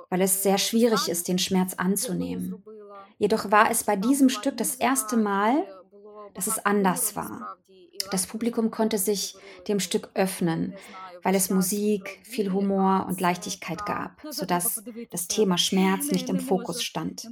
weil 0.09 0.21
es 0.21 0.43
sehr 0.43 0.57
schwierig 0.57 1.07
ist, 1.07 1.27
den 1.27 1.39
Schmerz 1.39 1.75
anzunehmen. 1.75 2.63
Jedoch 3.17 3.51
war 3.51 3.69
es 3.71 3.83
bei 3.83 3.95
diesem 3.95 4.29
Stück 4.29 4.57
das 4.57 4.75
erste 4.75 5.17
Mal, 5.17 5.65
dass 6.33 6.47
es 6.47 6.65
anders 6.65 7.15
war. 7.15 7.57
Das 8.11 8.27
Publikum 8.27 8.71
konnte 8.71 8.97
sich 8.97 9.35
dem 9.67 9.79
Stück 9.79 10.09
öffnen, 10.13 10.75
weil 11.23 11.35
es 11.35 11.49
Musik, 11.49 12.19
viel 12.23 12.51
Humor 12.51 13.05
und 13.07 13.21
Leichtigkeit 13.21 13.85
gab, 13.85 14.21
sodass 14.29 14.83
das 15.09 15.27
Thema 15.27 15.57
Schmerz 15.57 16.11
nicht 16.11 16.29
im 16.29 16.39
Fokus 16.39 16.83
stand. 16.83 17.29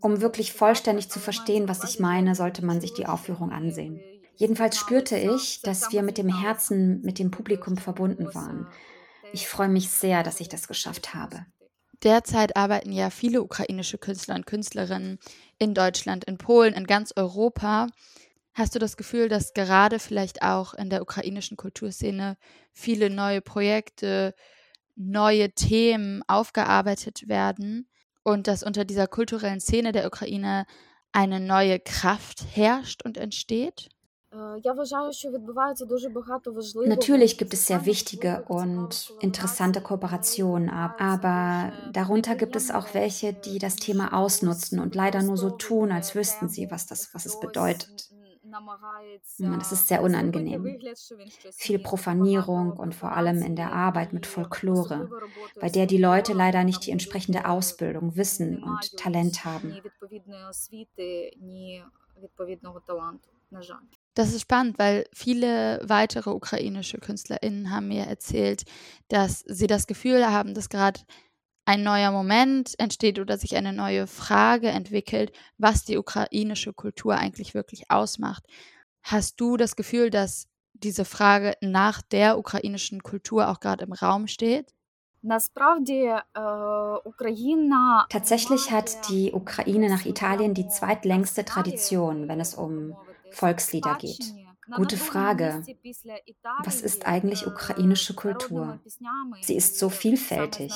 Um 0.00 0.20
wirklich 0.20 0.52
vollständig 0.52 1.08
zu 1.08 1.20
verstehen, 1.20 1.68
was 1.68 1.84
ich 1.84 2.00
meine, 2.00 2.34
sollte 2.34 2.64
man 2.64 2.80
sich 2.80 2.92
die 2.94 3.06
Aufführung 3.06 3.50
ansehen. 3.50 4.00
Jedenfalls 4.36 4.76
spürte 4.76 5.16
ich, 5.16 5.62
dass 5.62 5.92
wir 5.92 6.02
mit 6.02 6.18
dem 6.18 6.28
Herzen 6.28 7.00
mit 7.02 7.18
dem 7.18 7.30
Publikum 7.30 7.76
verbunden 7.76 8.34
waren. 8.34 8.68
Ich 9.32 9.48
freue 9.48 9.68
mich 9.68 9.88
sehr, 9.90 10.22
dass 10.22 10.40
ich 10.40 10.48
das 10.48 10.68
geschafft 10.68 11.14
habe. 11.14 11.44
Derzeit 12.04 12.56
arbeiten 12.56 12.92
ja 12.92 13.10
viele 13.10 13.42
ukrainische 13.42 13.98
Künstler 13.98 14.36
und 14.36 14.46
Künstlerinnen 14.46 15.18
in 15.58 15.74
Deutschland, 15.74 16.24
in 16.24 16.38
Polen, 16.38 16.74
in 16.74 16.86
ganz 16.86 17.12
Europa 17.16 17.88
Hast 18.58 18.74
du 18.74 18.80
das 18.80 18.96
Gefühl, 18.96 19.28
dass 19.28 19.54
gerade 19.54 20.00
vielleicht 20.00 20.42
auch 20.42 20.74
in 20.74 20.90
der 20.90 21.00
ukrainischen 21.00 21.56
Kulturszene 21.56 22.36
viele 22.72 23.08
neue 23.08 23.40
Projekte, 23.40 24.34
neue 24.96 25.52
Themen 25.52 26.24
aufgearbeitet 26.26 27.28
werden 27.28 27.88
und 28.24 28.48
dass 28.48 28.64
unter 28.64 28.84
dieser 28.84 29.06
kulturellen 29.06 29.60
Szene 29.60 29.92
der 29.92 30.08
Ukraine 30.08 30.66
eine 31.12 31.38
neue 31.38 31.78
Kraft 31.78 32.44
herrscht 32.52 33.04
und 33.04 33.16
entsteht? 33.16 33.90
Natürlich 36.84 37.38
gibt 37.38 37.54
es 37.54 37.66
sehr 37.68 37.86
wichtige 37.86 38.44
und 38.48 39.12
interessante 39.20 39.80
Kooperationen, 39.80 40.68
aber 40.68 41.72
darunter 41.92 42.34
gibt 42.34 42.56
es 42.56 42.72
auch 42.72 42.92
welche, 42.92 43.34
die 43.34 43.60
das 43.60 43.76
Thema 43.76 44.12
ausnutzen 44.12 44.80
und 44.80 44.96
leider 44.96 45.22
nur 45.22 45.36
so 45.36 45.50
tun, 45.50 45.92
als 45.92 46.16
wüssten 46.16 46.48
sie, 46.48 46.72
was, 46.72 46.86
das, 46.86 47.14
was 47.14 47.24
es 47.24 47.38
bedeutet. 47.38 48.10
Das 49.38 49.72
ist 49.72 49.88
sehr 49.88 50.02
unangenehm. 50.02 50.78
Viel 51.52 51.78
Profanierung 51.78 52.72
und 52.72 52.94
vor 52.94 53.12
allem 53.12 53.42
in 53.42 53.56
der 53.56 53.72
Arbeit 53.72 54.12
mit 54.12 54.26
Folklore, 54.26 55.08
bei 55.60 55.68
der 55.68 55.86
die 55.86 55.98
Leute 55.98 56.32
leider 56.32 56.64
nicht 56.64 56.86
die 56.86 56.90
entsprechende 56.90 57.48
Ausbildung, 57.48 58.16
Wissen 58.16 58.62
und 58.62 58.96
Talent 58.96 59.44
haben. 59.44 59.76
Das 64.14 64.34
ist 64.34 64.40
spannend, 64.40 64.78
weil 64.78 65.04
viele 65.12 65.80
weitere 65.84 66.30
ukrainische 66.30 66.98
KünstlerInnen 66.98 67.70
haben 67.70 67.88
mir 67.88 68.04
erzählt, 68.04 68.64
dass 69.08 69.40
sie 69.46 69.66
das 69.66 69.86
Gefühl 69.86 70.26
haben, 70.26 70.54
dass 70.54 70.68
gerade 70.68 71.00
ein 71.68 71.82
neuer 71.82 72.10
Moment 72.12 72.74
entsteht 72.78 73.18
oder 73.18 73.36
sich 73.36 73.54
eine 73.54 73.74
neue 73.74 74.06
Frage 74.06 74.68
entwickelt, 74.68 75.32
was 75.58 75.84
die 75.84 75.98
ukrainische 75.98 76.72
Kultur 76.72 77.14
eigentlich 77.16 77.52
wirklich 77.52 77.90
ausmacht. 77.90 78.42
Hast 79.02 79.38
du 79.38 79.58
das 79.58 79.76
Gefühl, 79.76 80.08
dass 80.08 80.48
diese 80.72 81.04
Frage 81.04 81.56
nach 81.60 82.00
der 82.00 82.38
ukrainischen 82.38 83.02
Kultur 83.02 83.50
auch 83.50 83.60
gerade 83.60 83.84
im 83.84 83.92
Raum 83.92 84.28
steht? 84.28 84.72
Tatsächlich 88.08 88.70
hat 88.70 89.10
die 89.10 89.32
Ukraine 89.34 89.90
nach 89.90 90.06
Italien 90.06 90.54
die 90.54 90.68
zweitlängste 90.68 91.44
Tradition, 91.44 92.28
wenn 92.28 92.40
es 92.40 92.54
um 92.54 92.96
Volkslieder 93.30 93.94
geht. 93.96 94.32
Gute 94.74 94.96
Frage. 94.96 95.62
Was 96.64 96.80
ist 96.80 97.06
eigentlich 97.06 97.46
ukrainische 97.46 98.14
Kultur? 98.14 98.80
Sie 99.40 99.56
ist 99.56 99.78
so 99.78 99.88
vielfältig. 99.88 100.72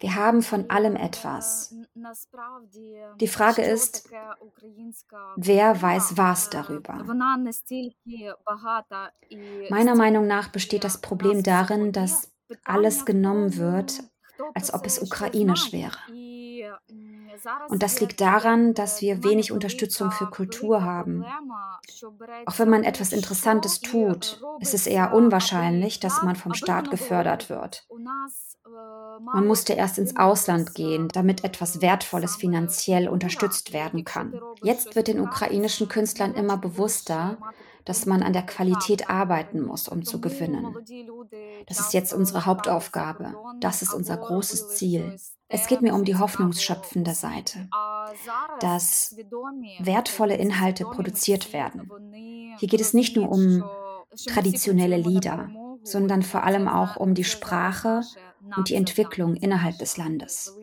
Wir 0.00 0.14
haben 0.14 0.42
von 0.42 0.68
allem 0.70 0.96
etwas. 0.96 1.74
Die 3.20 3.28
Frage 3.28 3.62
ist, 3.62 4.10
wer 5.36 5.82
weiß 5.82 6.16
was 6.16 6.50
darüber? 6.50 6.94
Meiner 9.70 9.94
Meinung 9.94 10.26
nach 10.26 10.48
besteht 10.48 10.84
das 10.84 11.00
Problem 11.00 11.42
darin, 11.42 11.92
dass 11.92 12.32
alles 12.64 13.04
genommen 13.04 13.56
wird, 13.56 14.02
als 14.54 14.72
ob 14.72 14.86
es 14.86 14.98
ukrainisch 14.98 15.72
wäre. 15.72 15.98
Und 17.68 17.82
das 17.82 18.00
liegt 18.00 18.20
daran, 18.20 18.74
dass 18.74 19.00
wir 19.00 19.24
wenig 19.24 19.52
Unterstützung 19.52 20.10
für 20.10 20.26
Kultur 20.26 20.82
haben. 20.82 21.24
Auch 22.46 22.58
wenn 22.58 22.68
man 22.68 22.84
etwas 22.84 23.12
Interessantes 23.12 23.80
tut, 23.80 24.42
ist 24.60 24.74
es 24.74 24.86
eher 24.86 25.14
unwahrscheinlich, 25.14 26.00
dass 26.00 26.22
man 26.22 26.36
vom 26.36 26.54
Staat 26.54 26.90
gefördert 26.90 27.48
wird. 27.48 27.86
Man 29.32 29.46
musste 29.46 29.74
erst 29.74 29.98
ins 29.98 30.16
Ausland 30.16 30.74
gehen, 30.74 31.08
damit 31.08 31.44
etwas 31.44 31.80
Wertvolles 31.80 32.36
finanziell 32.36 33.08
unterstützt 33.08 33.72
werden 33.72 34.04
kann. 34.04 34.40
Jetzt 34.62 34.96
wird 34.96 35.08
den 35.08 35.20
ukrainischen 35.20 35.88
Künstlern 35.88 36.34
immer 36.34 36.56
bewusster, 36.56 37.38
dass 37.84 38.06
man 38.06 38.22
an 38.22 38.32
der 38.32 38.42
Qualität 38.42 39.10
arbeiten 39.10 39.60
muss, 39.60 39.88
um 39.88 40.04
zu 40.04 40.20
gewinnen. 40.20 40.74
Das 41.66 41.80
ist 41.80 41.92
jetzt 41.92 42.12
unsere 42.12 42.46
Hauptaufgabe. 42.46 43.34
Das 43.60 43.82
ist 43.82 43.94
unser 43.94 44.16
großes 44.16 44.68
Ziel. 44.76 45.16
Es 45.48 45.66
geht 45.66 45.82
mir 45.82 45.94
um 45.94 46.04
die 46.04 46.16
hoffnungsschöpfende 46.16 47.12
Seite, 47.12 47.68
dass 48.60 49.16
wertvolle 49.80 50.36
Inhalte 50.36 50.84
produziert 50.84 51.52
werden. 51.52 51.90
Hier 52.58 52.68
geht 52.68 52.80
es 52.80 52.94
nicht 52.94 53.16
nur 53.16 53.30
um 53.30 53.64
traditionelle 54.28 54.96
Lieder, 54.96 55.50
sondern 55.82 56.22
vor 56.22 56.44
allem 56.44 56.68
auch 56.68 56.96
um 56.96 57.14
die 57.14 57.24
Sprache 57.24 58.02
und 58.56 58.68
die 58.68 58.74
Entwicklung 58.74 59.36
innerhalb 59.36 59.78
des 59.78 59.96
Landes. 59.96 60.56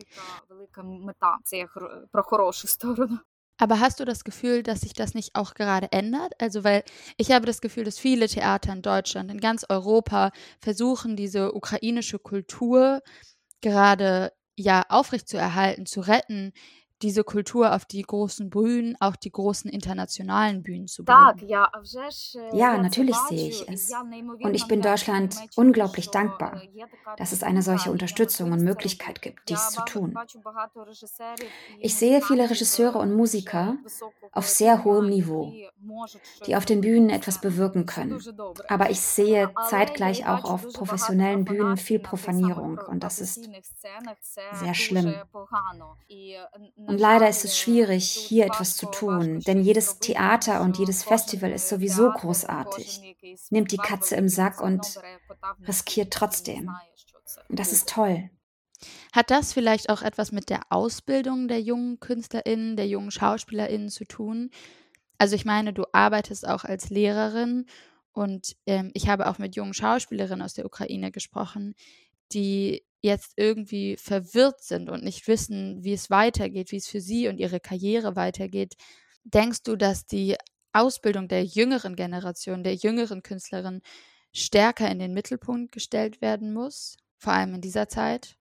Aber 3.60 3.80
hast 3.80 3.98
du 3.98 4.04
das 4.04 4.22
Gefühl, 4.22 4.62
dass 4.62 4.82
sich 4.82 4.92
das 4.92 5.14
nicht 5.14 5.34
auch 5.34 5.54
gerade 5.54 5.90
ändert? 5.90 6.32
Also, 6.40 6.62
weil 6.62 6.84
ich 7.16 7.32
habe 7.32 7.46
das 7.46 7.60
Gefühl, 7.60 7.84
dass 7.84 7.98
viele 7.98 8.28
Theater 8.28 8.72
in 8.72 8.82
Deutschland, 8.82 9.30
in 9.32 9.40
ganz 9.40 9.64
Europa 9.68 10.30
versuchen, 10.60 11.16
diese 11.16 11.54
ukrainische 11.54 12.20
Kultur 12.20 13.02
gerade 13.60 14.32
ja 14.56 14.84
aufrechtzuerhalten, 14.88 15.86
zu 15.86 16.00
retten, 16.00 16.52
diese 17.02 17.24
Kultur 17.24 17.74
auf 17.74 17.84
die 17.84 18.02
großen 18.02 18.50
Bühnen, 18.50 18.96
auch 19.00 19.16
die 19.16 19.30
großen 19.30 19.70
internationalen 19.70 20.62
Bühnen 20.62 20.86
zu 20.88 21.04
bringen. 21.04 21.48
Ja, 22.52 22.78
natürlich 22.78 23.16
sehe 23.28 23.48
ich 23.48 23.68
es. 23.68 23.92
Und 24.42 24.54
ich 24.54 24.66
bin 24.66 24.82
Deutschland 24.82 25.36
unglaublich 25.56 26.10
dankbar, 26.10 26.62
dass 27.16 27.32
es 27.32 27.42
eine 27.42 27.62
solche 27.62 27.90
Unterstützung 27.90 28.52
und 28.52 28.62
Möglichkeit 28.62 29.22
gibt, 29.22 29.48
dies 29.48 29.70
zu 29.70 29.84
tun. 29.84 30.14
Ich 31.80 31.94
sehe 31.94 32.20
viele 32.22 32.50
Regisseure 32.50 32.98
und 32.98 33.14
Musiker 33.14 33.76
auf 34.32 34.48
sehr 34.48 34.84
hohem 34.84 35.08
Niveau, 35.08 35.52
die 36.46 36.56
auf 36.56 36.64
den 36.64 36.80
Bühnen 36.80 37.10
etwas 37.10 37.40
bewirken 37.40 37.86
können. 37.86 38.20
Aber 38.68 38.90
ich 38.90 39.00
sehe 39.00 39.50
zeitgleich 39.68 40.26
auch 40.26 40.44
auf 40.44 40.66
professionellen 40.72 41.44
Bühnen 41.44 41.76
viel 41.76 41.98
Profanierung 41.98 42.78
und 42.78 43.04
das 43.04 43.20
ist 43.20 43.48
sehr 44.52 44.74
schlimm. 44.74 45.14
Und 46.88 46.98
leider 46.98 47.28
ist 47.28 47.44
es 47.44 47.58
schwierig, 47.58 48.08
hier 48.08 48.46
etwas 48.46 48.74
zu 48.74 48.86
tun, 48.86 49.40
denn 49.40 49.60
jedes 49.62 49.98
Theater 49.98 50.62
und 50.62 50.78
jedes 50.78 51.04
Festival 51.04 51.52
ist 51.52 51.68
sowieso 51.68 52.10
großartig, 52.10 53.14
nimmt 53.50 53.72
die 53.72 53.76
Katze 53.76 54.16
im 54.16 54.30
Sack 54.30 54.62
und 54.62 54.98
riskiert 55.66 56.14
trotzdem. 56.14 56.70
Und 57.50 57.58
das 57.58 57.74
ist 57.74 57.90
toll. 57.90 58.30
Hat 59.12 59.30
das 59.30 59.52
vielleicht 59.52 59.90
auch 59.90 60.00
etwas 60.00 60.32
mit 60.32 60.48
der 60.48 60.62
Ausbildung 60.70 61.46
der 61.46 61.60
jungen 61.60 62.00
KünstlerInnen, 62.00 62.76
der 62.76 62.88
jungen 62.88 63.10
SchauspielerInnen 63.10 63.90
zu 63.90 64.06
tun? 64.06 64.50
Also 65.18 65.34
ich 65.34 65.44
meine, 65.44 65.74
du 65.74 65.84
arbeitest 65.92 66.48
auch 66.48 66.64
als 66.64 66.88
Lehrerin 66.88 67.66
und 68.12 68.56
ähm, 68.64 68.92
ich 68.94 69.10
habe 69.10 69.26
auch 69.26 69.36
mit 69.36 69.56
jungen 69.56 69.74
Schauspielerinnen 69.74 70.42
aus 70.42 70.54
der 70.54 70.64
Ukraine 70.64 71.10
gesprochen, 71.10 71.74
die 72.32 72.82
jetzt 73.00 73.34
irgendwie 73.36 73.96
verwirrt 73.96 74.62
sind 74.62 74.90
und 74.90 75.04
nicht 75.04 75.26
wissen, 75.28 75.82
wie 75.84 75.92
es 75.92 76.10
weitergeht, 76.10 76.72
wie 76.72 76.76
es 76.76 76.88
für 76.88 77.00
sie 77.00 77.28
und 77.28 77.38
ihre 77.38 77.60
Karriere 77.60 78.16
weitergeht, 78.16 78.74
denkst 79.24 79.62
du, 79.62 79.76
dass 79.76 80.06
die 80.06 80.36
Ausbildung 80.72 81.28
der 81.28 81.44
jüngeren 81.44 81.96
Generation, 81.96 82.64
der 82.64 82.74
jüngeren 82.74 83.22
Künstlerin 83.22 83.82
stärker 84.32 84.90
in 84.90 84.98
den 84.98 85.14
Mittelpunkt 85.14 85.72
gestellt 85.72 86.20
werden 86.20 86.52
muss, 86.52 86.96
vor 87.18 87.32
allem 87.32 87.54
in 87.54 87.60
dieser 87.60 87.88
Zeit? 87.88 88.36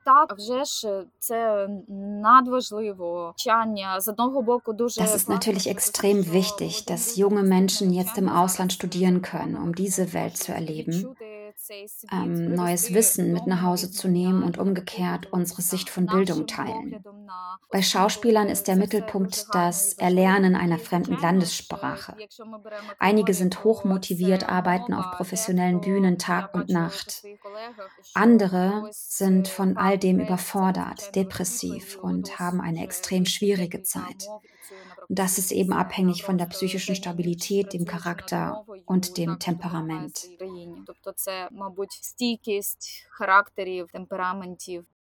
Das 4.96 5.14
ist 5.14 5.28
natürlich 5.28 5.68
extrem 5.68 6.32
wichtig, 6.32 6.84
dass 6.86 7.16
junge 7.16 7.42
Menschen 7.42 7.92
jetzt 7.92 8.18
im 8.18 8.28
Ausland 8.28 8.72
studieren 8.72 9.22
können, 9.22 9.56
um 9.56 9.74
diese 9.74 10.12
Welt 10.12 10.36
zu 10.36 10.52
erleben 10.52 11.14
ähm, 12.12 12.54
neues 12.54 12.92
Wissen 12.92 13.32
mit 13.32 13.46
nach 13.46 13.62
Hause 13.62 13.90
zu 13.90 14.08
nehmen 14.08 14.42
und 14.42 14.58
umgekehrt 14.58 15.32
unsere 15.32 15.62
Sicht 15.62 15.90
von 15.90 16.06
Bildung 16.06 16.46
teilen. 16.46 17.02
Bei 17.70 17.82
Schauspielern 17.82 18.48
ist 18.48 18.68
der 18.68 18.76
Mittelpunkt 18.76 19.46
das 19.52 19.94
Erlernen 19.94 20.56
einer 20.56 20.78
fremden 20.78 21.18
Landessprache. 21.20 22.16
Einige 22.98 23.34
sind 23.34 23.64
hochmotiviert, 23.64 24.48
arbeiten 24.48 24.92
auf 24.92 25.16
professionellen 25.16 25.80
Bühnen 25.80 26.18
Tag 26.18 26.54
und 26.54 26.68
Nacht. 26.68 27.24
Andere 28.14 28.88
sind 28.90 29.48
von 29.48 29.76
all 29.76 29.98
dem 29.98 30.20
überfordert, 30.20 31.14
depressiv 31.14 31.96
und 31.96 32.38
haben 32.38 32.60
eine 32.60 32.82
extrem 32.82 33.24
schwierige 33.24 33.82
Zeit. 33.82 34.26
Und 35.08 35.18
das 35.18 35.38
ist 35.38 35.52
eben 35.52 35.72
abhängig 35.72 36.22
von 36.22 36.38
der 36.38 36.46
psychischen 36.46 36.94
Stabilität, 36.94 37.72
dem 37.72 37.84
Charakter 37.84 38.64
und 38.86 39.16
dem 39.18 39.38
Temperament. 39.38 40.28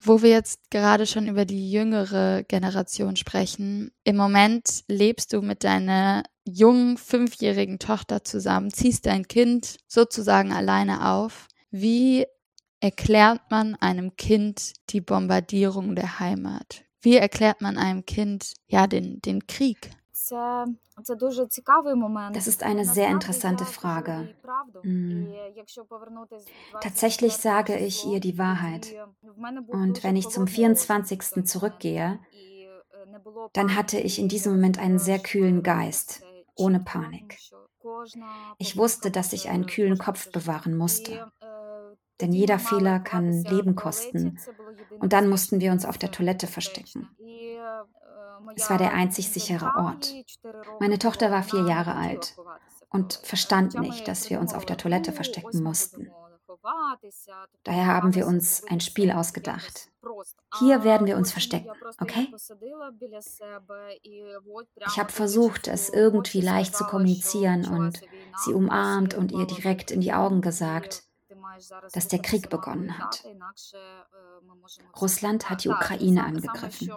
Wo 0.01 0.21
wir 0.21 0.29
jetzt 0.29 0.71
gerade 0.71 1.05
schon 1.05 1.27
über 1.27 1.43
die 1.43 1.71
jüngere 1.71 2.43
Generation 2.43 3.17
sprechen, 3.17 3.91
im 4.05 4.15
Moment 4.15 4.85
lebst 4.87 5.33
du 5.33 5.41
mit 5.41 5.65
deiner 5.65 6.23
jungen 6.45 6.97
fünfjährigen 6.97 7.79
Tochter 7.79 8.23
zusammen, 8.23 8.71
ziehst 8.71 9.05
dein 9.05 9.27
Kind 9.27 9.77
sozusagen 9.87 10.53
alleine 10.53 11.11
auf. 11.11 11.47
Wie 11.69 12.25
erklärt 12.79 13.41
man 13.51 13.75
einem 13.75 14.15
Kind 14.15 14.73
die 14.89 15.01
Bombardierung 15.01 15.95
der 15.95 16.19
Heimat? 16.19 16.85
Wie 17.01 17.17
erklärt 17.17 17.61
man 17.61 17.77
einem 17.77 18.05
Kind 18.05 18.53
ja 18.67 18.87
den, 18.87 19.21
den 19.21 19.47
Krieg? 19.47 19.91
Das 22.33 22.47
ist 22.47 22.63
eine 22.63 22.85
sehr 22.85 23.09
interessante 23.09 23.65
Frage. 23.65 24.35
Mhm. 24.83 25.33
Tatsächlich 26.81 27.37
sage 27.37 27.77
ich 27.77 28.05
ihr 28.05 28.19
die 28.19 28.37
Wahrheit. 28.37 28.95
Und 29.67 30.03
wenn 30.03 30.15
ich 30.15 30.29
zum 30.29 30.47
24. 30.47 31.45
zurückgehe, 31.45 32.19
dann 33.53 33.75
hatte 33.75 33.99
ich 33.99 34.19
in 34.19 34.27
diesem 34.27 34.53
Moment 34.53 34.77
einen 34.77 34.99
sehr 34.99 35.19
kühlen 35.19 35.63
Geist, 35.63 36.21
ohne 36.55 36.79
Panik. 36.81 37.37
Ich 38.57 38.77
wusste, 38.77 39.09
dass 39.09 39.33
ich 39.33 39.49
einen 39.49 39.65
kühlen 39.65 39.97
Kopf 39.97 40.31
bewahren 40.31 40.77
musste. 40.77 41.31
Denn 42.21 42.33
jeder 42.33 42.59
Fehler 42.59 42.99
kann 42.99 43.43
Leben 43.43 43.75
kosten. 43.75 44.37
Und 44.99 45.13
dann 45.13 45.29
mussten 45.29 45.59
wir 45.59 45.71
uns 45.71 45.85
auf 45.85 45.97
der 45.97 46.11
Toilette 46.11 46.47
verstecken. 46.47 47.07
Es 48.55 48.69
war 48.69 48.77
der 48.77 48.93
einzig 48.93 49.29
sichere 49.29 49.73
Ort. 49.77 50.13
Meine 50.79 50.99
Tochter 50.99 51.31
war 51.31 51.43
vier 51.43 51.65
Jahre 51.65 51.95
alt 51.95 52.35
und 52.89 53.13
verstand 53.23 53.79
nicht, 53.79 54.07
dass 54.07 54.29
wir 54.29 54.39
uns 54.39 54.53
auf 54.53 54.65
der 54.65 54.77
Toilette 54.77 55.11
verstecken 55.11 55.63
mussten. 55.63 56.09
Daher 57.63 57.87
haben 57.87 58.15
wir 58.15 58.27
uns 58.27 58.63
ein 58.67 58.79
Spiel 58.79 59.11
ausgedacht. 59.11 59.89
Hier 60.59 60.83
werden 60.83 61.07
wir 61.07 61.15
uns 61.17 61.31
verstecken, 61.31 61.69
okay? 61.99 62.33
Ich 64.87 64.97
habe 64.97 65.11
versucht, 65.11 65.67
es 65.67 65.89
irgendwie 65.89 66.41
leicht 66.41 66.75
zu 66.75 66.85
kommunizieren 66.85 67.67
und 67.67 68.01
sie 68.37 68.53
umarmt 68.53 69.13
und 69.13 69.31
ihr 69.31 69.45
direkt 69.45 69.91
in 69.91 70.01
die 70.01 70.13
Augen 70.13 70.41
gesagt, 70.41 71.03
dass 71.93 72.07
der 72.07 72.19
Krieg 72.19 72.49
begonnen 72.49 72.97
hat. 72.97 73.23
Russland 74.99 75.49
hat 75.49 75.63
die 75.63 75.69
Ukraine 75.69 76.23
angegriffen. 76.23 76.91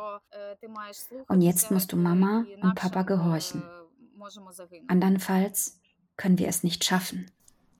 Und 1.28 1.40
jetzt 1.40 1.70
musst 1.70 1.92
du 1.92 1.96
Mama 1.96 2.44
und 2.60 2.74
Papa 2.74 3.02
gehorchen. 3.02 3.62
Andernfalls 4.88 5.80
können 6.16 6.38
wir 6.38 6.48
es 6.48 6.62
nicht 6.62 6.84
schaffen. 6.84 7.30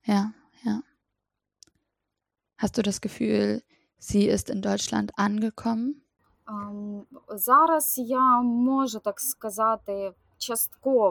Ja, 0.05 0.33
ja. 0.63 0.83
Hast 2.59 2.79
du 2.79 2.83
das 2.83 3.01
Gefühl, 3.01 3.63
sie 3.99 4.27
ist 4.27 4.51
in 4.51 4.63
Deutschland 4.63 5.13
angekommen? 5.17 6.03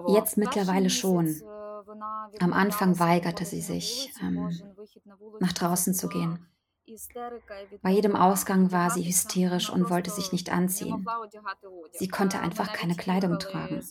Jetzt 0.08 0.38
mittlerweile 0.38 0.90
schon. 0.90 1.42
Am 2.40 2.54
Anfang 2.54 3.00
weigerte 3.00 3.46
sie 3.46 3.62
sich, 3.62 4.14
ähm, 4.22 4.50
nach 5.40 5.54
draußen 5.54 5.94
zu 5.94 6.08
gehen. 6.08 6.48
Bei 7.82 7.90
jedem 7.90 8.16
Ausgang 8.16 8.72
war 8.72 8.90
sie 8.90 9.08
hysterisch 9.08 9.70
und 9.70 9.90
wollte 9.90 10.10
sich 10.10 10.32
nicht 10.32 10.52
anziehen. 10.52 11.06
Sie 11.94 12.08
konnte 12.08 12.40
einfach 12.40 12.74
keine 12.74 12.96
Kleidung 12.96 13.40
tragen. 13.40 13.82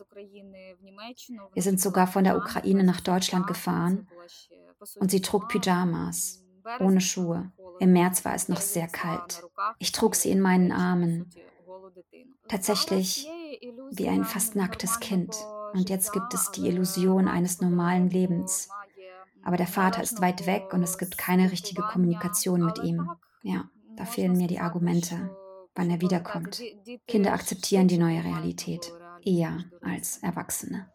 Wir 1.54 1.62
sind 1.62 1.80
sogar 1.80 2.06
von 2.06 2.24
der 2.24 2.36
Ukraine 2.36 2.84
nach 2.84 3.00
Deutschland 3.00 3.46
gefahren 3.46 4.08
und 4.96 5.10
sie 5.10 5.22
trug 5.22 5.48
Pyjamas, 5.48 6.44
ohne 6.78 7.00
Schuhe. 7.00 7.52
Im 7.78 7.92
März 7.92 8.24
war 8.24 8.34
es 8.34 8.48
noch 8.48 8.60
sehr 8.60 8.88
kalt. 8.88 9.42
Ich 9.78 9.92
trug 9.92 10.14
sie 10.14 10.30
in 10.30 10.40
meinen 10.40 10.72
Armen 10.72 11.30
Tatsächlich 12.48 13.28
wie 13.92 14.09
ein 14.09 14.24
fast 14.24 14.56
nacktes 14.56 15.00
Kind. 15.00 15.37
Und 15.72 15.88
jetzt 15.88 16.12
gibt 16.12 16.35
es 16.35 16.50
die 16.50 16.66
Illusion 16.66 17.28
eines 17.28 17.61
normalen 17.61 18.11
Lebens. 18.11 18.68
Aber 19.42 19.56
der 19.56 19.66
Vater 19.66 20.02
ist 20.02 20.20
weit 20.20 20.46
weg 20.46 20.72
und 20.72 20.83
es 20.83 20.98
gibt 20.98 21.16
keine 21.16 21.50
richtige 21.50 21.83
Kommunikation 21.83 22.64
mit 22.64 22.78
ihm. 22.83 23.09
Ja, 23.42 23.70
da 23.96 24.04
fehlen 24.04 24.37
mir 24.37 24.48
die 24.48 24.61
Argumente, 24.61 25.37
wann 25.74 25.90
er 25.90 26.00
wiederkommt. 26.00 26.62
Kinder 27.06 27.33
akzeptieren 27.33 27.88
die 27.88 27.98
neue 27.98 28.22
Realität 28.22 28.92
eher 29.22 29.64
als 29.80 30.18
Erwachsene. 30.18 30.90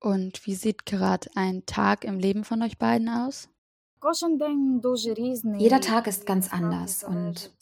Und 0.00 0.46
wie 0.46 0.54
sieht 0.54 0.86
gerade 0.86 1.28
ein 1.34 1.66
Tag 1.66 2.04
im 2.04 2.18
Leben 2.18 2.44
von 2.44 2.62
euch 2.62 2.78
beiden 2.78 3.08
aus? 3.08 3.48
Jeder 5.58 5.80
Tag 5.80 6.06
ist 6.06 6.24
ganz 6.24 6.52
anders 6.52 7.02
und 7.02 7.52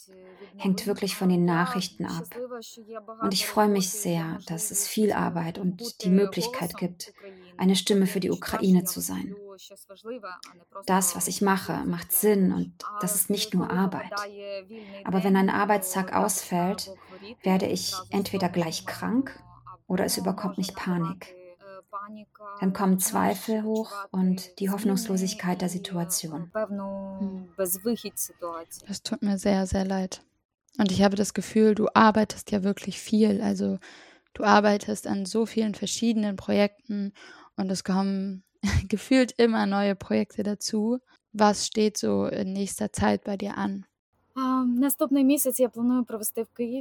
hängt 0.56 0.87
wirklich 0.87 1.16
von 1.16 1.28
den 1.28 1.44
Nachrichten 1.44 2.06
ab. 2.06 2.24
Und 3.20 3.35
ich 3.35 3.46
freue 3.46 3.68
mich 3.68 3.90
sehr, 3.90 4.38
dass 4.46 4.70
es 4.70 4.87
viel 4.87 5.12
Arbeit 5.12 5.59
und 5.59 6.02
die 6.02 6.11
Möglichkeit 6.11 6.76
gibt, 6.76 7.12
eine 7.59 7.76
Stimme 7.76 8.06
für 8.06 8.20
die 8.20 8.30
Ukraine 8.30 8.85
zu 8.85 9.00
sein. 9.00 9.35
Das, 10.87 11.16
was 11.16 11.28
ich 11.28 11.42
mache, 11.42 11.85
macht 11.87 12.12
Sinn 12.12 12.52
und 12.52 12.74
das 13.00 13.14
ist 13.14 13.30
nicht 13.30 13.54
nur 13.54 13.70
Arbeit. 13.70 14.12
Aber 15.04 15.24
wenn 15.24 15.37
ein 15.37 15.50
Arbeitstag 15.50 16.14
ausfällt, 16.14 16.92
werde 17.42 17.66
ich 17.66 17.94
entweder 18.11 18.48
gleich 18.48 18.87
krank 18.87 19.42
oder 19.87 20.04
es 20.04 20.18
überkommt 20.18 20.59
mich 20.59 20.74
Panik. 20.74 21.35
Dann 22.61 22.72
kommen 22.72 22.98
Zweifel 22.98 23.62
hoch 23.62 23.92
und 24.11 24.59
die 24.61 24.70
Hoffnungslosigkeit 24.70 25.61
der 25.61 25.68
Situation. 25.68 26.50
Hm. 26.54 27.48
Das 27.56 29.02
tut 29.02 29.22
mir 29.22 29.38
sehr, 29.38 29.66
sehr 29.66 29.85
leid. 29.85 30.22
Und 30.79 30.93
ich 30.93 31.03
habe 31.03 31.17
das 31.17 31.35
Gefühl, 31.35 31.75
du 31.75 31.89
arbeitest 31.95 32.51
ja 32.51 32.62
wirklich 32.62 32.99
viel. 33.01 33.41
Also 33.41 33.79
du 34.35 34.45
arbeitest 34.45 35.07
an 35.07 35.27
so 35.27 35.47
vielen 35.47 35.75
verschiedenen 35.75 36.37
Projekten 36.37 37.12
und 37.57 37.71
es 37.71 37.85
kommen 37.85 38.45
gefühlt 38.89 39.33
immer 39.33 39.67
neue 39.67 39.95
Projekte 39.95 40.43
dazu. 40.43 40.99
Was 41.33 41.67
steht 41.67 41.99
so 41.99 42.27
in 42.27 42.53
nächster 42.53 42.93
Zeit 42.93 43.25
bei 43.25 43.37
dir 43.37 43.57
an? 43.57 43.85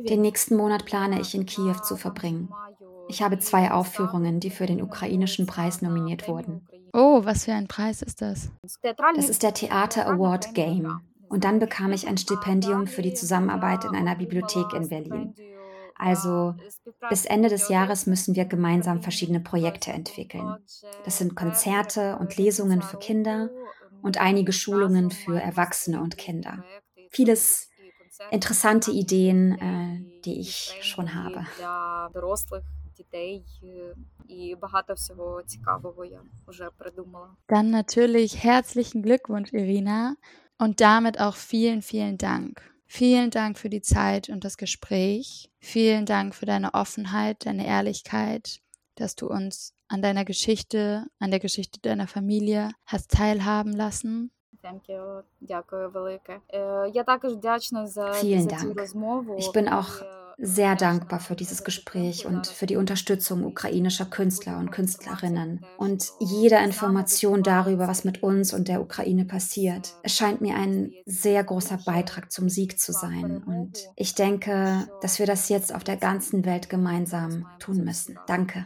Den 0.06 0.22
nächsten 0.22 0.56
Monat 0.58 0.86
plane 0.86 1.22
ich 1.22 1.36
in 1.36 1.46
Kiew 1.46 1.76
zu 1.84 1.96
verbringen. 1.96 2.50
Ich 3.08 3.22
habe 3.22 3.40
zwei 3.40 3.72
Aufführungen, 3.72 4.42
die 4.42 4.50
für 4.50 4.66
den 4.66 4.82
ukrainischen 4.82 5.46
Preis 5.46 5.82
nominiert 5.82 6.28
wurden. 6.28 6.68
Oh, 6.92 7.24
was 7.24 7.46
für 7.46 7.54
ein 7.54 7.68
Preis 7.68 8.02
ist 8.02 8.22
das? 8.22 8.50
Das 9.16 9.30
ist 9.30 9.44
der 9.44 9.54
Theater 9.54 10.08
Award 10.08 10.54
Game. 10.54 11.00
Und 11.30 11.44
dann 11.44 11.60
bekam 11.60 11.92
ich 11.92 12.08
ein 12.08 12.18
Stipendium 12.18 12.88
für 12.88 13.02
die 13.02 13.14
Zusammenarbeit 13.14 13.86
in 13.86 13.96
einer 13.96 14.16
Bibliothek 14.16 14.74
in 14.74 14.90
Berlin. 14.90 15.36
Also 15.98 16.56
bis 17.10 17.26
Ende 17.26 17.50
des 17.50 17.70
Jahres 17.70 18.06
müssen 18.06 18.36
wir 18.36 18.46
gemeinsam 18.46 19.02
verschiedene 19.02 19.40
Projekte 19.40 19.92
entwickeln. 19.92 20.58
Das 21.06 21.18
sind 21.18 21.36
Konzerte 21.36 22.18
und 22.18 22.36
Lesungen 22.38 22.82
für 22.82 22.98
Kinder 22.98 23.50
und 24.02 24.20
einige 24.20 24.52
Schulungen 24.52 25.10
für 25.10 25.40
Erwachsene 25.40 26.02
und 26.02 26.18
Kinder. 26.18 26.64
Vieles 27.12 27.70
interessante 28.32 28.92
Ideen, 28.92 29.58
äh, 29.60 30.22
die 30.22 30.40
ich 30.40 30.78
schon 30.82 31.16
habe. 31.16 31.46
Dann 37.48 37.70
natürlich 37.70 38.44
herzlichen 38.44 39.02
Glückwunsch, 39.02 39.54
Irina, 39.54 40.16
und 40.58 40.82
damit 40.82 41.20
auch 41.20 41.36
vielen, 41.36 41.82
vielen 41.82 42.18
Dank. 42.18 42.62
Vielen 42.88 43.30
Dank 43.32 43.58
für 43.58 43.70
die 43.70 43.82
Zeit 43.82 44.30
und 44.30 44.44
das 44.44 44.58
Gespräch. 44.58 45.50
Vielen 45.60 46.06
Dank 46.06 46.36
für 46.36 46.46
deine 46.46 46.74
Offenheit, 46.74 47.46
deine 47.46 47.66
Ehrlichkeit, 47.66 48.60
dass 48.96 49.16
du 49.16 49.28
uns 49.28 49.74
an 49.88 50.02
deiner 50.02 50.24
Geschichte, 50.26 51.06
an 51.20 51.32
der 51.32 51.40
Geschichte 51.40 51.80
deiner 51.82 52.08
Familie 52.08 52.72
hast 52.86 53.12
teilhaben 53.12 53.74
lassen. 53.74 54.32
Vielen 58.14 58.48
Dank. 58.48 58.76
Ich 59.38 59.52
bin 59.52 59.68
auch 59.70 60.02
sehr 60.38 60.76
dankbar 60.76 61.20
für 61.20 61.36
dieses 61.36 61.64
Gespräch 61.64 62.26
und 62.26 62.48
für 62.48 62.66
die 62.66 62.76
Unterstützung 62.76 63.46
ukrainischer 63.46 64.06
Künstler 64.06 64.58
und 64.58 64.72
Künstlerinnen 64.72 65.66
und 65.78 66.12
jeder 66.20 66.64
Information 66.64 67.44
darüber, 67.44 67.88
was 67.88 68.04
mit 68.04 68.24
uns 68.24 68.54
und 68.54 68.68
der 68.68 68.82
Ukraine 68.82 69.26
passiert. 69.26 69.94
Es 70.04 70.16
scheint 70.16 70.42
mir 70.42 70.56
ein 70.56 70.94
sehr 71.06 71.44
großer 71.44 71.80
Beitrag 71.86 72.32
zum 72.32 72.50
Sieg 72.50 72.80
zu 72.80 72.92
sein 72.92 73.44
und 73.44 73.80
ich 73.96 74.16
denke, 74.16 74.88
dass 75.02 75.20
wir 75.20 75.26
das 75.26 75.50
jetzt 75.50 75.74
auf 75.74 75.84
der 75.84 75.98
ganzen 75.98 76.46
Welt 76.46 76.70
gemeinsam 76.70 77.46
tun 77.60 77.84
müssen. 77.84 78.18
Danke. 78.28 78.66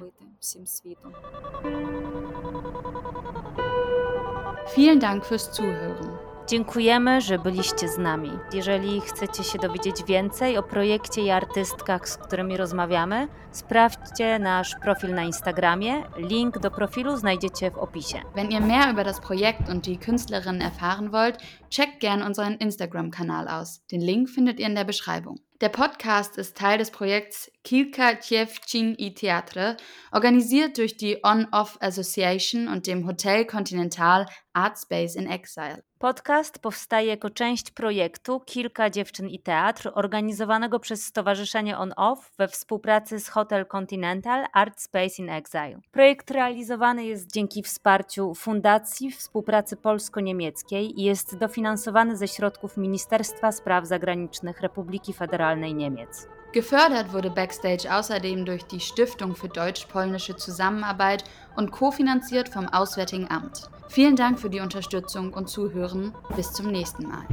Vielen 4.73 4.99
Dank 4.99 5.25
fürs 5.25 5.51
Zuhören. 5.51 6.28
Dziękujemy, 6.49 7.21
że 7.21 7.39
byliście 7.39 7.87
z 7.87 7.97
nami. 7.97 8.31
Jeżeli 8.53 9.01
chcecie 9.01 9.43
się 9.43 9.59
dowiedzieć 9.59 10.03
więcej 10.03 10.57
o 10.57 10.63
projekcie 10.63 11.21
i 11.21 11.29
artystkach, 11.29 12.09
z 12.09 12.17
którymi 12.17 12.57
rozmawiamy, 12.57 13.27
sprawdźcie 13.51 14.39
nasz 14.39 14.75
Profil 14.81 15.13
na 15.13 15.23
Instagramie. 15.23 16.03
Link 16.17 16.59
do 16.59 16.71
Profilu 16.71 17.17
znajdziecie 17.17 17.71
w 17.71 17.77
opisie. 17.77 18.21
Wenn 18.35 18.51
ihr 18.51 18.61
mehr 18.61 18.91
über 18.91 19.03
das 19.03 19.19
Projekt 19.19 19.69
und 19.69 19.85
die 19.85 19.97
Künstlerinnen 19.97 20.61
erfahren 20.61 21.11
wollt, 21.11 21.37
checkt 21.69 21.99
gern 21.99 22.23
unseren 22.23 22.53
Instagram-Kanal 22.53 23.47
aus. 23.47 23.81
Den 23.91 24.01
Link 24.01 24.29
findet 24.29 24.59
ihr 24.59 24.67
in 24.67 24.75
der 24.75 24.85
Beschreibung. 24.85 25.39
Der 25.61 25.69
Podcast 25.69 26.37
ist 26.37 26.57
Teil 26.57 26.77
des 26.77 26.89
Projekts 26.89 27.51
Kilka 27.61 28.15
Dziewczyn 28.21 28.95
i 28.97 29.13
Theatre, 29.13 29.75
organisiert 30.11 30.77
durch 30.77 30.97
die 30.97 31.21
On-Off 31.21 31.77
Association 31.81 32.67
und 32.67 32.87
dem 32.87 33.05
Hotel 33.05 33.45
Continental 33.45 34.25
Art 34.53 34.79
Space 34.79 35.15
in 35.15 35.31
Exile. 35.31 35.81
Podcast 35.99 36.59
powstaje 36.59 37.07
jako 37.07 37.29
część 37.29 37.71
projektu 37.71 38.39
Kilka 38.39 38.89
dziewczyn 38.89 39.29
i 39.29 39.39
teatr, 39.39 39.91
organizowanego 39.93 40.79
przez 40.79 41.05
Stowarzyszenie 41.05 41.77
On 41.77 41.93
Off 41.95 42.31
we 42.37 42.47
współpracy 42.47 43.19
z 43.19 43.29
Hotel 43.29 43.65
Continental 43.65 44.45
Art 44.53 44.81
Space 44.81 45.15
in 45.19 45.29
Exile. 45.29 45.79
Projekt 45.91 46.31
realizowany 46.31 47.05
jest 47.05 47.31
dzięki 47.31 47.63
wsparciu 47.63 48.35
Fundacji 48.35 49.11
Współpracy 49.11 49.77
Polsko-Niemieckiej 49.77 50.99
i 50.99 51.03
jest 51.03 51.37
dofinansowany 51.37 52.17
ze 52.17 52.27
środków 52.27 52.77
Ministerstwa 52.77 53.51
Spraw 53.51 53.85
Zagranicznych 53.85 54.61
Republiki 54.61 55.13
Federalnej 55.13 55.75
Niemiec. 55.75 56.38
Gefördert 56.51 57.13
wurde 57.13 57.29
Backstage 57.29 57.87
außerdem 57.93 58.43
durch 58.43 58.65
die 58.65 58.79
Stiftung 58.79 59.35
für 59.35 59.49
deutsch-polnische 59.49 60.35
Zusammenarbeit 60.35 61.23
und 61.55 61.69
kofinanziert 61.71 62.49
vom 62.49 62.67
Auswärtigen 62.67 63.29
Amt. 63.29 63.69
Vielen 63.87 64.15
Dank 64.15 64.39
für 64.39 64.49
die 64.49 64.59
Unterstützung 64.59 65.33
und 65.33 65.47
Zuhören. 65.47 66.13
Bis 66.35 66.51
zum 66.51 66.71
nächsten 66.71 67.07
Mal. 67.07 67.23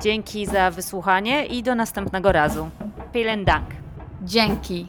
Dzięki 0.00 0.46
za 0.46 0.70
wysłuchanie 0.70 1.46
i 1.46 1.62
do 1.62 1.74
następnego 1.74 2.32
razu. 2.32 2.70
Vielen 3.12 3.44
Dank. 3.44 3.66
Dzięki. 4.22 4.86